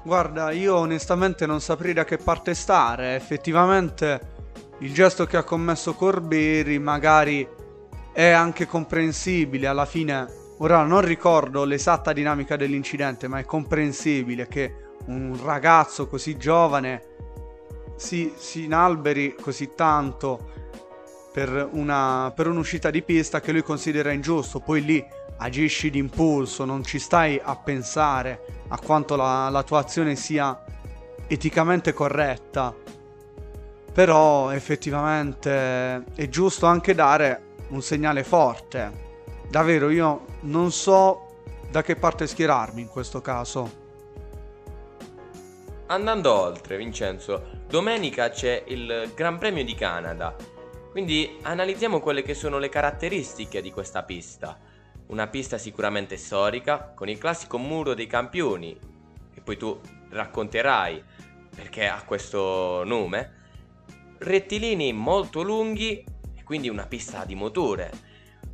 Guarda, 0.03 0.51
io 0.51 0.75
onestamente 0.75 1.45
non 1.45 1.61
saprei 1.61 1.93
da 1.93 2.03
che 2.03 2.17
parte 2.17 2.55
stare. 2.55 3.15
Effettivamente 3.15 4.33
il 4.79 4.91
gesto 4.91 5.25
che 5.25 5.37
ha 5.37 5.43
commesso 5.43 5.93
Corberi 5.93 6.79
magari 6.79 7.47
è 8.11 8.29
anche 8.29 8.65
comprensibile. 8.65 9.67
Alla 9.67 9.85
fine, 9.85 10.25
ora 10.57 10.81
non 10.83 11.01
ricordo 11.01 11.63
l'esatta 11.63 12.11
dinamica 12.11 12.55
dell'incidente, 12.55 13.27
ma 13.27 13.37
è 13.37 13.45
comprensibile 13.45 14.47
che 14.47 14.84
un 15.05 15.39
ragazzo 15.43 16.07
così 16.07 16.37
giovane 16.37 17.13
si, 17.95 18.33
si 18.35 18.65
inalberi 18.65 19.35
così 19.39 19.73
tanto 19.75 20.51
per, 21.31 21.67
una, 21.71 22.31
per 22.35 22.47
un'uscita 22.47 22.89
di 22.89 23.01
pista 23.01 23.41
che 23.41 23.51
lui 23.51 23.61
considera 23.61 24.11
ingiusto. 24.11 24.59
Poi 24.59 24.83
lì 24.83 25.05
agisci 25.37 25.89
d'impulso, 25.89 26.63
non 26.65 26.83
ci 26.83 26.97
stai 26.99 27.39
a 27.43 27.55
pensare 27.57 28.63
a 28.69 28.79
quanto 28.79 29.15
la, 29.15 29.49
la 29.49 29.63
tua 29.63 29.79
azione 29.79 30.15
sia 30.15 30.63
eticamente 31.27 31.93
corretta. 31.93 32.73
Però 33.93 34.49
effettivamente 34.51 36.03
è 36.15 36.27
giusto 36.27 36.65
anche 36.65 36.93
dare 36.93 37.41
un 37.69 37.81
segnale 37.81 38.23
forte. 38.23 39.03
Davvero 39.49 39.89
io 39.89 40.25
non 40.41 40.71
so 40.71 41.39
da 41.69 41.81
che 41.81 41.95
parte 41.95 42.27
schierarmi 42.27 42.81
in 42.81 42.87
questo 42.87 43.21
caso. 43.21 43.83
Andando 45.87 46.33
oltre, 46.33 46.77
Vincenzo, 46.77 47.63
domenica 47.67 48.29
c'è 48.29 48.63
il 48.69 49.11
Gran 49.13 49.37
Premio 49.37 49.63
di 49.63 49.75
Canada. 49.75 50.35
Quindi 50.89 51.37
analizziamo 51.43 51.99
quelle 51.99 52.23
che 52.23 52.33
sono 52.33 52.57
le 52.57 52.69
caratteristiche 52.69 53.61
di 53.61 53.69
questa 53.69 54.01
pista. 54.01 54.57
Una 55.07 55.27
pista 55.27 55.59
sicuramente 55.59 56.17
storica, 56.17 56.91
con 56.95 57.07
il 57.07 57.19
classico 57.19 57.59
muro 57.59 57.93
dei 57.93 58.07
campioni, 58.07 58.75
che 59.31 59.41
poi 59.41 59.57
tu 59.57 59.79
racconterai 60.09 61.03
perché 61.55 61.87
ha 61.87 62.01
questo 62.03 62.83
nome, 62.83 63.33
rettilini 64.17 64.91
molto 64.91 65.43
lunghi 65.43 66.03
e 66.35 66.43
quindi 66.43 66.67
una 66.67 66.87
pista 66.87 67.25
di 67.25 67.35
motore 67.35 67.91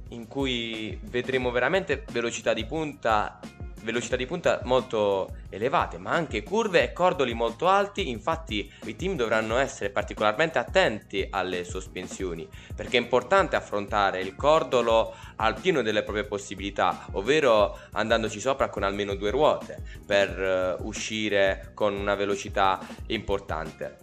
in 0.10 0.27
cui 0.27 0.99
vedremo 1.03 1.49
veramente 1.49 2.03
velocità 2.12 2.53
di 2.53 2.65
punta 2.65 3.39
velocità 3.84 4.15
di 4.15 4.26
punta 4.26 4.62
molto 4.63 5.36
elevate, 5.50 5.98
ma 5.98 6.12
anche 6.12 6.44
curve 6.44 6.84
e 6.84 6.94
cordoli 6.94 7.34
molto 7.34 7.67
alti, 7.67 8.10
infatti 8.10 8.72
i 8.86 8.96
team 8.96 9.15
dovranno 9.15 9.58
essere 9.58 9.89
particolarmente 9.89 10.60
attenti 10.60 11.28
alle 11.30 11.63
sospensioni, 11.63 12.48
perché 12.76 12.98
è 12.98 13.02
importante 13.02 13.56
affrontare 13.56 14.22
il 14.22 14.36
cordolo 14.36 15.13
al 15.38 15.60
pieno 15.60 15.82
delle 15.82 16.04
proprie 16.04 16.26
possibilità, 16.26 17.06
ovvero 17.12 17.78
andandoci 17.91 18.39
sopra 18.39 18.70
con 18.70 18.84
almeno 18.84 19.15
due 19.15 19.32
ruote 19.32 19.82
per 20.06 20.78
uh, 20.80 20.86
uscire 20.86 21.72
con 21.74 21.96
una 21.96 22.15
velocità 22.15 22.80
importante. 23.08 23.98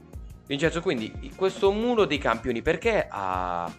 Vincenzo, 0.47 0.81
quindi 0.81 1.33
questo 1.37 1.71
muro 1.71 2.07
dei 2.07 2.19
campioni 2.19 2.63
perché 2.63 3.07
ha 3.09 3.71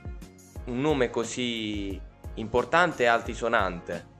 un 0.65 0.81
nome 0.81 1.09
così 1.09 1.99
importante 2.35 3.03
e 3.03 3.07
altisonante? 3.07 4.17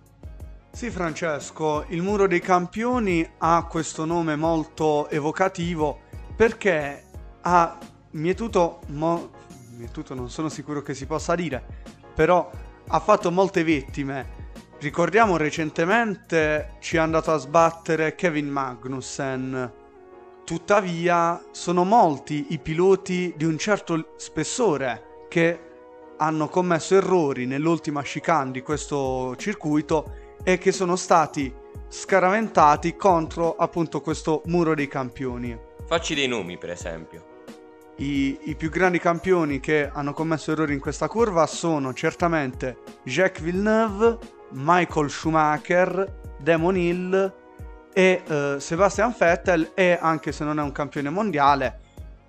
Sì, 0.72 0.92
Francesco, 0.92 1.84
il 1.90 2.02
Muro 2.02 2.26
dei 2.26 2.40
Campioni 2.40 3.28
ha 3.40 3.66
questo 3.68 4.06
nome 4.06 4.36
molto 4.38 5.10
evocativo 5.10 6.02
perché 6.36 7.04
ha 7.42 7.78
mietuto, 8.12 8.80
mo- 8.90 9.32
mietuto 9.76 10.14
non 10.14 10.30
sono 10.30 10.48
sicuro 10.48 10.82
che 10.82 10.94
si 10.94 11.06
possa 11.06 11.36
dire, 11.36 11.62
però 12.14 12.50
ha 12.88 13.00
fatto 13.00 13.30
molte 13.32 13.64
vittime. 13.64 14.38
Ricordiamo 14.80 15.36
recentemente 15.36 16.76
ci 16.80 16.96
è 16.96 17.00
andato 17.00 17.34
a 17.34 17.38
sbattere 17.38 18.16
Kevin 18.16 18.48
Magnussen. 18.48 19.74
Tuttavia 20.46 21.44
sono 21.52 21.84
molti 21.84 22.48
i 22.50 22.60
piloti 22.60 23.34
di 23.36 23.44
un 23.44 23.58
certo 23.58 24.14
spessore 24.16 25.26
che 25.28 25.60
hanno 26.18 26.48
commesso 26.48 26.96
errori 26.96 27.46
nell'ultima 27.46 28.02
chicane 28.04 28.52
di 28.52 28.62
questo 28.62 29.36
circuito 29.36 30.28
e 30.44 30.58
che 30.58 30.72
sono 30.72 30.96
stati 30.96 31.54
scaraventati 31.88 32.96
contro 32.96 33.56
appunto 33.56 34.02
questo 34.02 34.42
muro 34.46 34.76
dei 34.76 34.88
campioni. 34.88 35.58
Facci 35.86 36.14
dei 36.14 36.28
nomi 36.28 36.58
per 36.58 36.70
esempio. 36.70 37.38
I, 37.98 38.40
I, 38.44 38.56
più 38.56 38.70
grandi 38.70 38.98
campioni 39.00 39.60
che 39.60 39.90
hanno 39.92 40.14
commesso 40.14 40.52
errori 40.54 40.74
in 40.74 40.80
questa 40.80 41.10
curva 41.10 41.46
sono 41.48 41.94
certamente 41.94 42.78
Jacques 43.04 43.44
Villeneuve, 43.44 44.18
Michael 44.52 45.10
Schumacher, 45.10 46.20
Damon 46.38 46.78
Hill 46.78 47.34
e 47.92 48.22
uh, 48.26 48.58
Sebastian 48.58 49.14
Vettel 49.18 49.72
e 49.74 49.98
anche 50.00 50.32
se 50.32 50.46
non 50.46 50.60
è 50.60 50.62
un 50.62 50.72
campione 50.72 51.10
mondiale, 51.10 51.80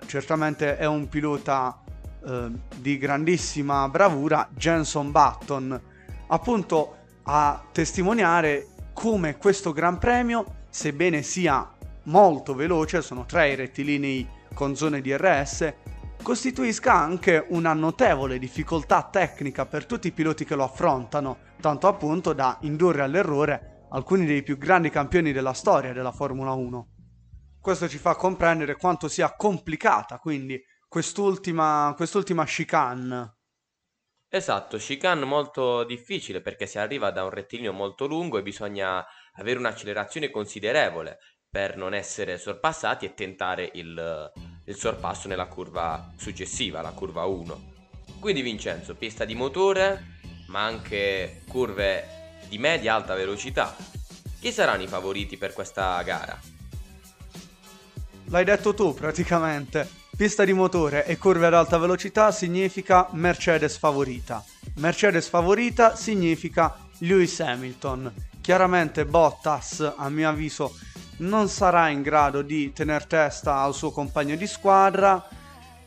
certamente 0.06 0.76
è 0.76 0.86
un 0.86 1.08
pilota 1.08 1.80
uh, 2.22 2.50
di 2.76 2.98
grandissima 2.98 3.88
bravura, 3.88 4.48
Jenson 4.52 5.12
Button. 5.12 5.80
Appunto 6.26 6.96
a 7.24 7.62
testimoniare 7.72 8.68
come 8.92 9.36
questo 9.36 9.72
Gran 9.72 9.98
Premio, 9.98 10.44
sebbene 10.68 11.22
sia 11.22 11.68
molto 12.04 12.54
veloce, 12.54 13.02
sono 13.02 13.24
tre 13.24 13.52
i 13.52 13.54
rettilinei 13.54 14.28
con 14.54 14.76
zone 14.76 15.00
DRS, 15.00 15.72
costituisca 16.22 16.92
anche 16.92 17.44
una 17.48 17.72
notevole 17.72 18.38
difficoltà 18.38 19.08
tecnica 19.10 19.66
per 19.66 19.86
tutti 19.86 20.08
i 20.08 20.12
piloti 20.12 20.44
che 20.44 20.54
lo 20.54 20.64
affrontano, 20.64 21.38
tanto 21.60 21.86
appunto 21.86 22.32
da 22.32 22.58
indurre 22.62 23.02
all'errore 23.02 23.86
alcuni 23.90 24.26
dei 24.26 24.42
più 24.42 24.56
grandi 24.56 24.90
campioni 24.90 25.32
della 25.32 25.52
storia 25.52 25.92
della 25.92 26.12
Formula 26.12 26.52
1. 26.52 26.88
Questo 27.60 27.88
ci 27.88 27.98
fa 27.98 28.14
comprendere 28.14 28.76
quanto 28.76 29.08
sia 29.08 29.34
complicata 29.36 30.18
quindi 30.18 30.62
quest'ultima, 30.88 31.92
quest'ultima 31.96 32.44
chicane 32.44 33.39
Esatto, 34.32 34.76
chicane 34.76 35.24
molto 35.24 35.82
difficile 35.82 36.40
perché 36.40 36.64
si 36.64 36.78
arriva 36.78 37.10
da 37.10 37.24
un 37.24 37.30
rettilineo 37.30 37.72
molto 37.72 38.06
lungo 38.06 38.38
e 38.38 38.42
bisogna 38.42 39.04
avere 39.34 39.58
un'accelerazione 39.58 40.30
considerevole 40.30 41.18
per 41.50 41.76
non 41.76 41.94
essere 41.94 42.38
sorpassati 42.38 43.06
e 43.06 43.14
tentare 43.14 43.68
il, 43.74 44.32
il 44.66 44.76
sorpasso 44.76 45.26
nella 45.26 45.46
curva 45.46 46.12
successiva, 46.16 46.80
la 46.80 46.92
curva 46.92 47.24
1. 47.24 47.72
Quindi 48.20 48.42
Vincenzo, 48.42 48.94
pista 48.94 49.24
di 49.24 49.34
motore, 49.34 50.18
ma 50.46 50.62
anche 50.62 51.42
curve 51.48 52.38
di 52.48 52.58
media 52.58 52.94
alta 52.94 53.16
velocità. 53.16 53.74
Chi 54.38 54.52
saranno 54.52 54.84
i 54.84 54.86
favoriti 54.86 55.38
per 55.38 55.52
questa 55.52 56.00
gara? 56.02 56.38
L'hai 58.26 58.44
detto 58.44 58.74
tu 58.74 58.94
praticamente. 58.94 59.99
Pista 60.20 60.44
di 60.44 60.52
motore 60.52 61.06
e 61.06 61.16
curve 61.16 61.46
ad 61.46 61.54
alta 61.54 61.78
velocità 61.78 62.30
significa 62.30 63.08
Mercedes 63.12 63.78
favorita. 63.78 64.44
Mercedes 64.74 65.28
favorita 65.28 65.96
significa 65.96 66.76
Lewis 66.98 67.40
Hamilton. 67.40 68.12
Chiaramente 68.42 69.06
Bottas, 69.06 69.94
a 69.96 70.10
mio 70.10 70.28
avviso, 70.28 70.76
non 71.20 71.48
sarà 71.48 71.88
in 71.88 72.02
grado 72.02 72.42
di 72.42 72.70
tener 72.74 73.06
testa 73.06 73.62
al 73.62 73.72
suo 73.72 73.92
compagno 73.92 74.36
di 74.36 74.46
squadra 74.46 75.26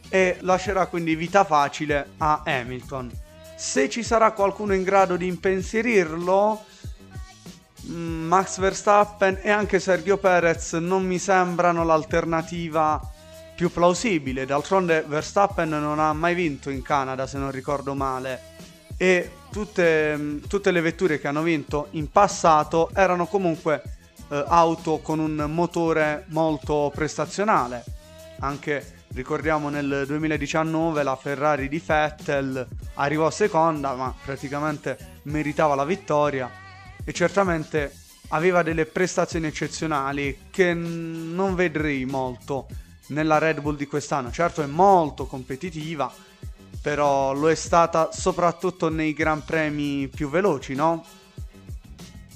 e 0.09 0.37
lascerà 0.39 0.87
quindi 0.87 1.13
vita 1.13 1.43
facile 1.43 2.13
a 2.17 2.41
Hamilton. 2.43 3.11
Se 3.55 3.87
ci 3.87 4.01
sarà 4.01 4.31
qualcuno 4.31 4.73
in 4.73 4.81
grado 4.81 5.15
di 5.15 5.27
impensierirlo, 5.27 6.65
mm, 7.85 8.25
Max 8.25 8.57
Verstappen 8.57 9.37
e 9.43 9.51
anche 9.51 9.79
Sergio 9.79 10.17
Perez 10.17 10.73
non 10.73 11.05
mi 11.05 11.19
sembrano 11.19 11.83
l'alternativa 11.83 13.11
più 13.63 13.71
plausibile. 13.71 14.45
D'altronde 14.45 15.05
Verstappen 15.07 15.69
non 15.69 15.97
ha 15.97 16.11
mai 16.11 16.35
vinto 16.35 16.69
in 16.69 16.81
Canada, 16.81 17.25
se 17.25 17.37
non 17.37 17.49
ricordo 17.49 17.93
male. 17.93 18.41
E 18.97 19.31
tutte, 19.51 20.17
mm, 20.17 20.39
tutte 20.49 20.71
le 20.71 20.81
vetture 20.81 21.17
che 21.17 21.29
hanno 21.29 21.43
vinto 21.43 21.87
in 21.91 22.11
passato 22.11 22.89
erano 22.93 23.25
comunque 23.25 23.81
eh, 24.27 24.43
auto 24.47 24.97
con 24.97 25.19
un 25.19 25.45
motore 25.47 26.25
molto 26.29 26.91
prestazionale. 26.93 27.85
Anche 28.39 29.05
ricordiamo 29.13 29.69
nel 29.69 30.03
2019 30.07 31.01
la 31.01 31.15
Ferrari 31.15 31.69
di 31.69 31.81
Vettel 31.85 32.67
arrivò 32.95 33.29
seconda, 33.29 33.93
ma 33.93 34.13
praticamente 34.25 35.21
meritava 35.23 35.73
la 35.73 35.85
vittoria 35.85 36.51
e 37.05 37.13
certamente 37.13 37.93
aveva 38.29 38.61
delle 38.61 38.85
prestazioni 38.85 39.47
eccezionali 39.47 40.47
che 40.51 40.73
non 40.73 41.55
vedrei 41.55 42.03
molto 42.03 42.67
nella 43.07 43.37
Red 43.37 43.61
Bull 43.61 43.75
di 43.75 43.87
quest'anno. 43.87 44.31
Certo 44.31 44.61
è 44.61 44.65
molto 44.65 45.25
competitiva, 45.25 46.11
però 46.81 47.33
lo 47.33 47.49
è 47.49 47.55
stata 47.55 48.11
soprattutto 48.11 48.89
nei 48.89 49.13
Gran 49.13 49.43
Premi 49.43 50.07
più 50.07 50.29
veloci, 50.29 50.75
no? 50.75 51.05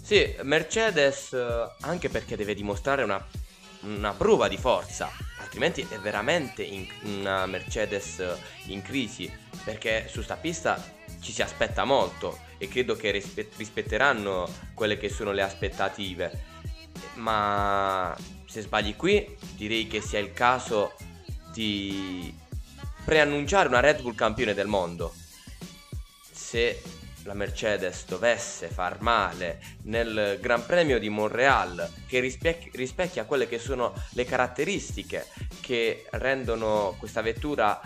Sì, 0.01 0.35
Mercedes 0.43 1.35
anche 1.81 2.09
perché 2.09 2.37
deve 2.37 2.53
dimostrare 2.53 3.03
una, 3.03 3.21
una 3.81 4.13
prova 4.13 4.47
di 4.47 4.57
forza, 4.57 5.09
altrimenti 5.39 5.85
è 5.89 5.99
veramente 5.99 6.63
in, 6.63 6.87
una 7.01 7.45
Mercedes 7.45 8.23
in 8.67 8.81
crisi, 8.81 9.29
perché 9.65 10.07
su 10.09 10.21
sta 10.21 10.35
pista 10.35 10.81
ci 11.19 11.33
si 11.33 11.41
aspetta 11.41 11.83
molto 11.83 12.39
e 12.57 12.69
credo 12.69 12.95
che 12.95 13.11
rispe- 13.11 13.49
rispetteranno 13.57 14.47
quelle 14.73 14.97
che 14.97 15.09
sono 15.09 15.31
le 15.33 15.41
aspettative. 15.41 16.55
Ma 17.15 18.15
se 18.47 18.61
sbagli 18.61 18.95
qui, 18.95 19.37
direi 19.55 19.87
che 19.87 20.01
sia 20.01 20.19
il 20.19 20.31
caso 20.33 20.93
di 21.51 22.33
preannunciare 23.03 23.67
una 23.67 23.81
Red 23.81 24.01
Bull 24.01 24.15
campione 24.15 24.53
del 24.53 24.67
mondo. 24.67 25.13
Se 26.31 26.81
la 27.23 27.33
Mercedes 27.33 28.05
dovesse 28.05 28.69
far 28.69 29.01
male 29.01 29.61
nel 29.83 30.39
Gran 30.41 30.65
Premio 30.65 30.97
di 30.97 31.09
Montreal, 31.09 31.91
che 32.07 32.19
rispecchia, 32.19 32.71
rispecchia 32.73 33.25
quelle 33.25 33.47
che 33.47 33.59
sono 33.59 33.93
le 34.11 34.23
caratteristiche 34.23 35.27
che 35.59 36.05
rendono 36.11 36.95
questa 36.97 37.21
vettura 37.21 37.79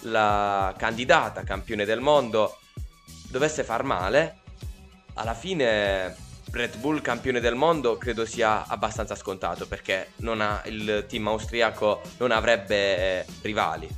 la 0.00 0.74
candidata 0.78 1.42
campione 1.42 1.84
del 1.84 2.00
mondo, 2.00 2.58
dovesse 3.28 3.64
far 3.64 3.82
male, 3.82 4.38
alla 5.14 5.34
fine 5.34 6.16
Red 6.50 6.78
Bull 6.78 7.02
campione 7.02 7.40
del 7.40 7.54
mondo 7.54 7.98
credo 7.98 8.24
sia 8.24 8.66
abbastanza 8.66 9.14
scontato 9.14 9.66
perché 9.66 10.12
ha, 10.24 10.62
il 10.66 11.04
team 11.08 11.28
austriaco 11.28 12.00
non 12.18 12.30
avrebbe 12.30 13.26
rivali. 13.42 13.88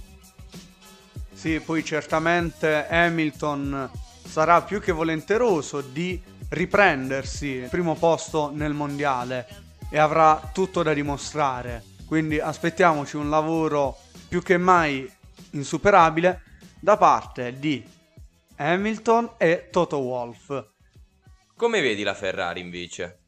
Sì, 1.32 1.60
poi 1.60 1.84
certamente 1.84 2.88
Hamilton 2.88 3.88
sarà 4.26 4.62
più 4.62 4.80
che 4.80 4.90
volenteroso 4.92 5.80
di 5.80 6.20
riprendersi 6.48 7.46
il 7.46 7.68
primo 7.68 7.94
posto 7.94 8.50
nel 8.52 8.72
mondiale 8.72 9.46
e 9.90 9.98
avrà 9.98 10.50
tutto 10.52 10.82
da 10.82 10.92
dimostrare. 10.92 11.84
Quindi 12.06 12.40
aspettiamoci 12.40 13.16
un 13.16 13.30
lavoro 13.30 13.98
più 14.28 14.42
che 14.42 14.56
mai 14.56 15.10
insuperabile 15.52 16.42
da 16.80 16.96
parte 16.96 17.58
di 17.58 17.84
Hamilton 18.56 19.34
e 19.36 19.68
Toto 19.70 19.98
Wolff. 19.98 20.76
Come 21.58 21.80
vedi 21.80 22.04
la 22.04 22.14
Ferrari 22.14 22.60
invece? 22.60 23.22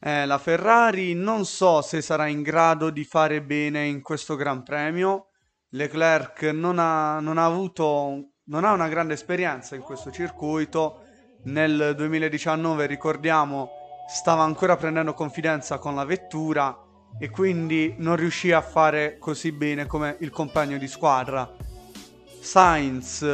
Eh, 0.00 0.26
la 0.26 0.38
Ferrari 0.38 1.14
non 1.14 1.44
so 1.44 1.82
se 1.82 2.02
sarà 2.02 2.26
in 2.26 2.42
grado 2.42 2.90
di 2.90 3.04
fare 3.04 3.40
bene 3.42 3.86
in 3.86 4.02
questo 4.02 4.34
Gran 4.34 4.64
Premio. 4.64 5.28
Leclerc 5.68 6.42
non 6.52 6.80
ha, 6.80 7.20
non 7.20 7.38
ha 7.38 7.44
avuto 7.44 8.30
non 8.46 8.64
ha 8.64 8.72
una 8.72 8.88
grande 8.88 9.14
esperienza 9.14 9.76
in 9.76 9.82
questo 9.82 10.10
circuito. 10.10 11.04
Nel 11.44 11.94
2019, 11.96 12.86
ricordiamo, 12.86 13.70
stava 14.08 14.42
ancora 14.42 14.76
prendendo 14.76 15.14
confidenza 15.14 15.78
con 15.78 15.94
la 15.94 16.04
vettura 16.04 16.76
e 17.20 17.30
quindi 17.30 17.94
non 17.98 18.16
riuscì 18.16 18.50
a 18.50 18.60
fare 18.60 19.16
così 19.20 19.52
bene 19.52 19.86
come 19.86 20.16
il 20.18 20.30
compagno 20.30 20.76
di 20.76 20.88
squadra. 20.88 21.48
Sainz 22.40 23.24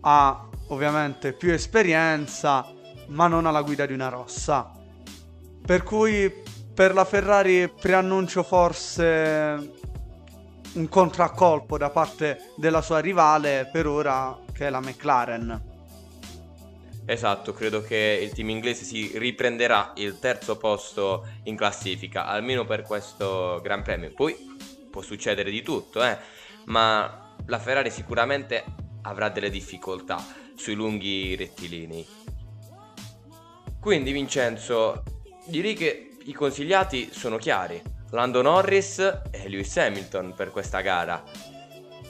ha 0.00 0.48
ovviamente 0.68 1.34
più 1.34 1.52
esperienza, 1.52 2.80
ma 3.12 3.26
non 3.26 3.46
ha 3.46 3.50
la 3.50 3.62
guida 3.62 3.86
di 3.86 3.92
una 3.92 4.08
rossa. 4.08 4.72
Per 5.64 5.82
cui 5.82 6.32
per 6.74 6.94
la 6.94 7.04
Ferrari 7.04 7.68
preannuncio 7.68 8.42
forse 8.42 9.80
un 10.72 10.88
contraccolpo 10.88 11.76
da 11.76 11.90
parte 11.90 12.52
della 12.56 12.80
sua 12.80 12.98
rivale 12.98 13.68
per 13.70 13.86
ora 13.86 14.38
che 14.52 14.66
è 14.66 14.70
la 14.70 14.80
McLaren. 14.80 15.70
Esatto, 17.04 17.52
credo 17.52 17.82
che 17.82 18.20
il 18.22 18.32
team 18.32 18.50
inglese 18.50 18.84
si 18.84 19.18
riprenderà 19.18 19.92
il 19.96 20.18
terzo 20.18 20.56
posto 20.56 21.26
in 21.44 21.56
classifica, 21.56 22.26
almeno 22.26 22.64
per 22.64 22.82
questo 22.82 23.60
Gran 23.62 23.82
Premio. 23.82 24.12
Poi 24.14 24.36
può 24.88 25.02
succedere 25.02 25.50
di 25.50 25.62
tutto, 25.62 26.02
eh? 26.02 26.16
ma 26.66 27.34
la 27.46 27.58
Ferrari 27.58 27.90
sicuramente 27.90 28.64
avrà 29.02 29.28
delle 29.30 29.50
difficoltà 29.50 30.24
sui 30.54 30.74
lunghi 30.74 31.34
rettilinei. 31.34 32.06
Quindi 33.82 34.12
Vincenzo, 34.12 35.02
direi 35.44 35.74
che 35.74 36.16
i 36.26 36.32
consigliati 36.32 37.08
sono 37.12 37.36
chiari. 37.36 37.82
Lando 38.10 38.40
Norris 38.40 39.00
e 39.00 39.48
Lewis 39.48 39.76
Hamilton 39.76 40.34
per 40.36 40.52
questa 40.52 40.80
gara. 40.82 41.20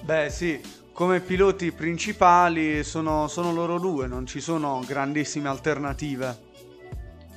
Beh 0.02 0.28
sì, 0.28 0.60
come 0.92 1.20
piloti 1.20 1.72
principali 1.72 2.84
sono, 2.84 3.26
sono 3.26 3.54
loro 3.54 3.78
due, 3.78 4.06
non 4.06 4.26
ci 4.26 4.42
sono 4.42 4.84
grandissime 4.86 5.48
alternative. 5.48 6.50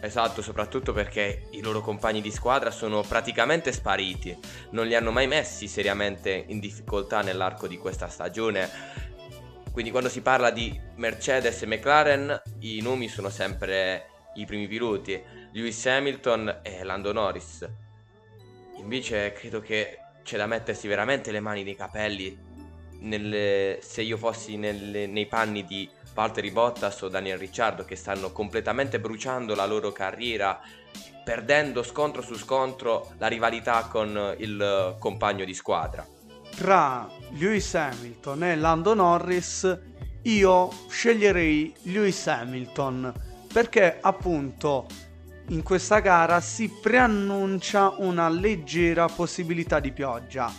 Esatto, 0.01 0.41
soprattutto 0.41 0.91
perché 0.91 1.47
i 1.51 1.61
loro 1.61 1.79
compagni 1.79 2.19
di 2.19 2.29
squadra 2.29 2.71
sono 2.71 3.03
praticamente 3.03 3.71
spariti, 3.71 4.37
non 4.71 4.85
li 4.85 4.95
hanno 4.95 5.11
mai 5.11 5.27
messi 5.27 5.69
seriamente 5.69 6.43
in 6.49 6.59
difficoltà 6.59 7.21
nell'arco 7.21 7.67
di 7.67 7.77
questa 7.77 8.09
stagione. 8.09 8.69
Quindi 9.71 9.91
quando 9.91 10.09
si 10.09 10.19
parla 10.19 10.51
di 10.51 10.77
Mercedes 10.95 11.61
e 11.61 11.67
McLaren 11.67 12.41
i 12.59 12.81
nomi 12.81 13.07
sono 13.07 13.29
sempre 13.29 14.09
i 14.35 14.45
primi 14.45 14.67
piloti, 14.67 15.21
Lewis 15.51 15.85
Hamilton 15.85 16.59
e 16.61 16.83
Lando 16.83 17.11
Norris. 17.11 17.67
Invece 18.77 19.33
credo 19.33 19.59
che 19.61 19.99
c'è 20.23 20.37
da 20.37 20.47
mettersi 20.47 20.87
veramente 20.87 21.31
le 21.31 21.39
mani 21.39 21.63
nei 21.63 21.75
capelli 21.75 22.37
nelle, 22.99 23.79
se 23.81 24.01
io 24.01 24.17
fossi 24.17 24.57
nelle, 24.57 25.07
nei 25.07 25.27
panni 25.27 25.65
di 25.65 25.89
Valtteri 26.13 26.51
Bottas 26.51 27.01
o 27.01 27.09
Daniel 27.09 27.37
Ricciardo 27.37 27.85
che 27.85 27.95
stanno 27.95 28.31
completamente 28.31 28.99
bruciando 28.99 29.53
la 29.53 29.65
loro 29.65 29.91
carriera 29.91 30.61
perdendo 31.23 31.83
scontro 31.83 32.21
su 32.21 32.35
scontro 32.35 33.11
la 33.17 33.27
rivalità 33.27 33.87
con 33.89 34.35
il 34.37 34.95
compagno 34.99 35.43
di 35.43 35.53
squadra. 35.53 36.05
Tra 36.55 37.09
Lewis 37.31 37.73
Hamilton 37.73 38.43
e 38.43 38.55
Lando 38.55 38.93
Norris 38.93 39.79
io 40.21 40.69
sceglierei 40.87 41.73
Lewis 41.83 42.27
Hamilton 42.27 43.13
perché 43.55 43.99
appunto 44.01 44.85
in 45.47 45.63
questa 45.63 45.99
gara 45.99 46.41
si 46.41 46.67
preannuncia 46.67 47.93
una 47.99 48.27
leggera 48.27 49.07
possibilità 49.07 49.79
di 49.79 49.93
pioggia. 49.93 50.53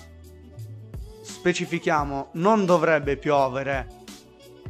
Specifichiamo, 1.21 2.31
non 2.37 2.65
dovrebbe 2.65 3.19
piovere, 3.19 3.87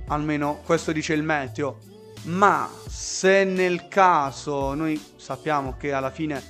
almeno 0.08 0.60
questo 0.64 0.90
dice 0.90 1.12
il 1.12 1.22
meteo, 1.22 1.78
ma 2.24 2.68
se 2.88 3.44
nel 3.44 3.86
caso 3.86 4.74
noi 4.74 5.00
sappiamo 5.14 5.76
che 5.76 5.92
alla 5.92 6.10
fine 6.10 6.42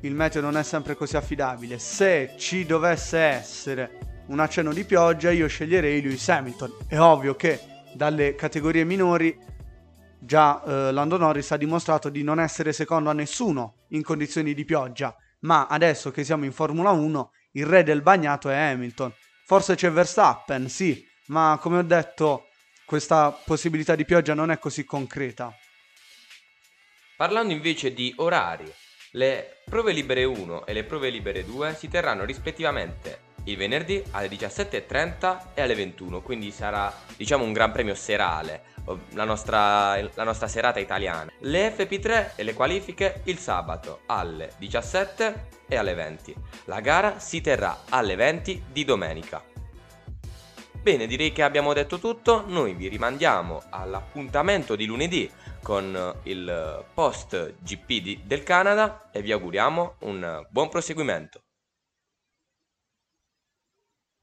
il 0.00 0.14
meteo 0.14 0.40
non 0.40 0.56
è 0.56 0.62
sempre 0.62 0.94
così 0.94 1.18
affidabile, 1.18 1.78
se 1.78 2.32
ci 2.38 2.64
dovesse 2.64 3.18
essere 3.18 4.22
un 4.28 4.40
accenno 4.40 4.72
di 4.72 4.84
pioggia 4.84 5.30
io 5.30 5.48
sceglierei 5.48 6.00
Lewis 6.00 6.26
Hamilton. 6.30 6.72
È 6.86 6.98
ovvio 6.98 7.34
che 7.34 7.60
dalle 7.92 8.34
categorie 8.36 8.84
minori 8.84 9.52
Già 10.24 10.62
eh, 10.64 10.90
Lando 10.90 11.18
Norris 11.18 11.50
ha 11.50 11.58
dimostrato 11.58 12.08
di 12.08 12.22
non 12.22 12.40
essere 12.40 12.72
secondo 12.72 13.10
a 13.10 13.12
nessuno 13.12 13.84
in 13.88 14.02
condizioni 14.02 14.54
di 14.54 14.64
pioggia, 14.64 15.14
ma 15.40 15.66
adesso 15.66 16.10
che 16.10 16.24
siamo 16.24 16.46
in 16.46 16.52
Formula 16.52 16.90
1, 16.92 17.30
il 17.52 17.66
re 17.66 17.82
del 17.82 18.00
bagnato 18.00 18.48
è 18.48 18.56
Hamilton. 18.56 19.12
Forse 19.44 19.74
c'è 19.74 19.90
Verstappen, 19.90 20.70
sì, 20.70 21.06
ma 21.26 21.58
come 21.60 21.78
ho 21.78 21.82
detto, 21.82 22.46
questa 22.86 23.30
possibilità 23.32 23.94
di 23.94 24.06
pioggia 24.06 24.32
non 24.32 24.50
è 24.50 24.58
così 24.58 24.86
concreta. 24.86 25.54
Parlando 27.16 27.52
invece 27.52 27.92
di 27.92 28.14
orari, 28.16 28.72
le 29.12 29.58
prove 29.66 29.92
libere 29.92 30.24
1 30.24 30.64
e 30.64 30.72
le 30.72 30.84
prove 30.84 31.10
libere 31.10 31.44
2 31.44 31.74
si 31.74 31.88
terranno 31.88 32.24
rispettivamente 32.24 33.32
il 33.44 33.56
venerdì 33.56 34.02
alle 34.12 34.28
17.30 34.28 35.38
e 35.54 35.62
alle 35.62 35.74
21, 35.74 36.22
quindi 36.22 36.50
sarà 36.50 36.92
diciamo 37.16 37.44
un 37.44 37.52
gran 37.52 37.72
premio 37.72 37.94
serale, 37.94 38.72
la 39.10 39.24
nostra, 39.24 40.00
la 40.14 40.24
nostra 40.24 40.48
serata 40.48 40.78
italiana. 40.78 41.30
Le 41.40 41.74
FP3 41.74 42.32
e 42.36 42.42
le 42.42 42.54
qualifiche 42.54 43.20
il 43.24 43.38
sabato 43.38 44.00
alle 44.06 44.52
17 44.58 45.48
e 45.68 45.76
alle 45.76 45.94
20. 45.94 46.34
La 46.64 46.80
gara 46.80 47.18
si 47.18 47.40
terrà 47.40 47.82
alle 47.88 48.14
20 48.14 48.64
di 48.70 48.84
domenica. 48.84 49.42
Bene, 50.84 51.06
direi 51.06 51.32
che 51.32 51.42
abbiamo 51.42 51.72
detto 51.72 51.98
tutto, 51.98 52.44
noi 52.46 52.74
vi 52.74 52.88
rimandiamo 52.88 53.62
all'appuntamento 53.70 54.76
di 54.76 54.84
lunedì 54.84 55.30
con 55.62 56.14
il 56.24 56.84
post 56.92 57.54
GP 57.62 57.86
di, 58.02 58.20
del 58.22 58.42
Canada 58.42 59.08
e 59.10 59.22
vi 59.22 59.32
auguriamo 59.32 59.94
un 60.00 60.46
buon 60.50 60.68
proseguimento. 60.68 61.43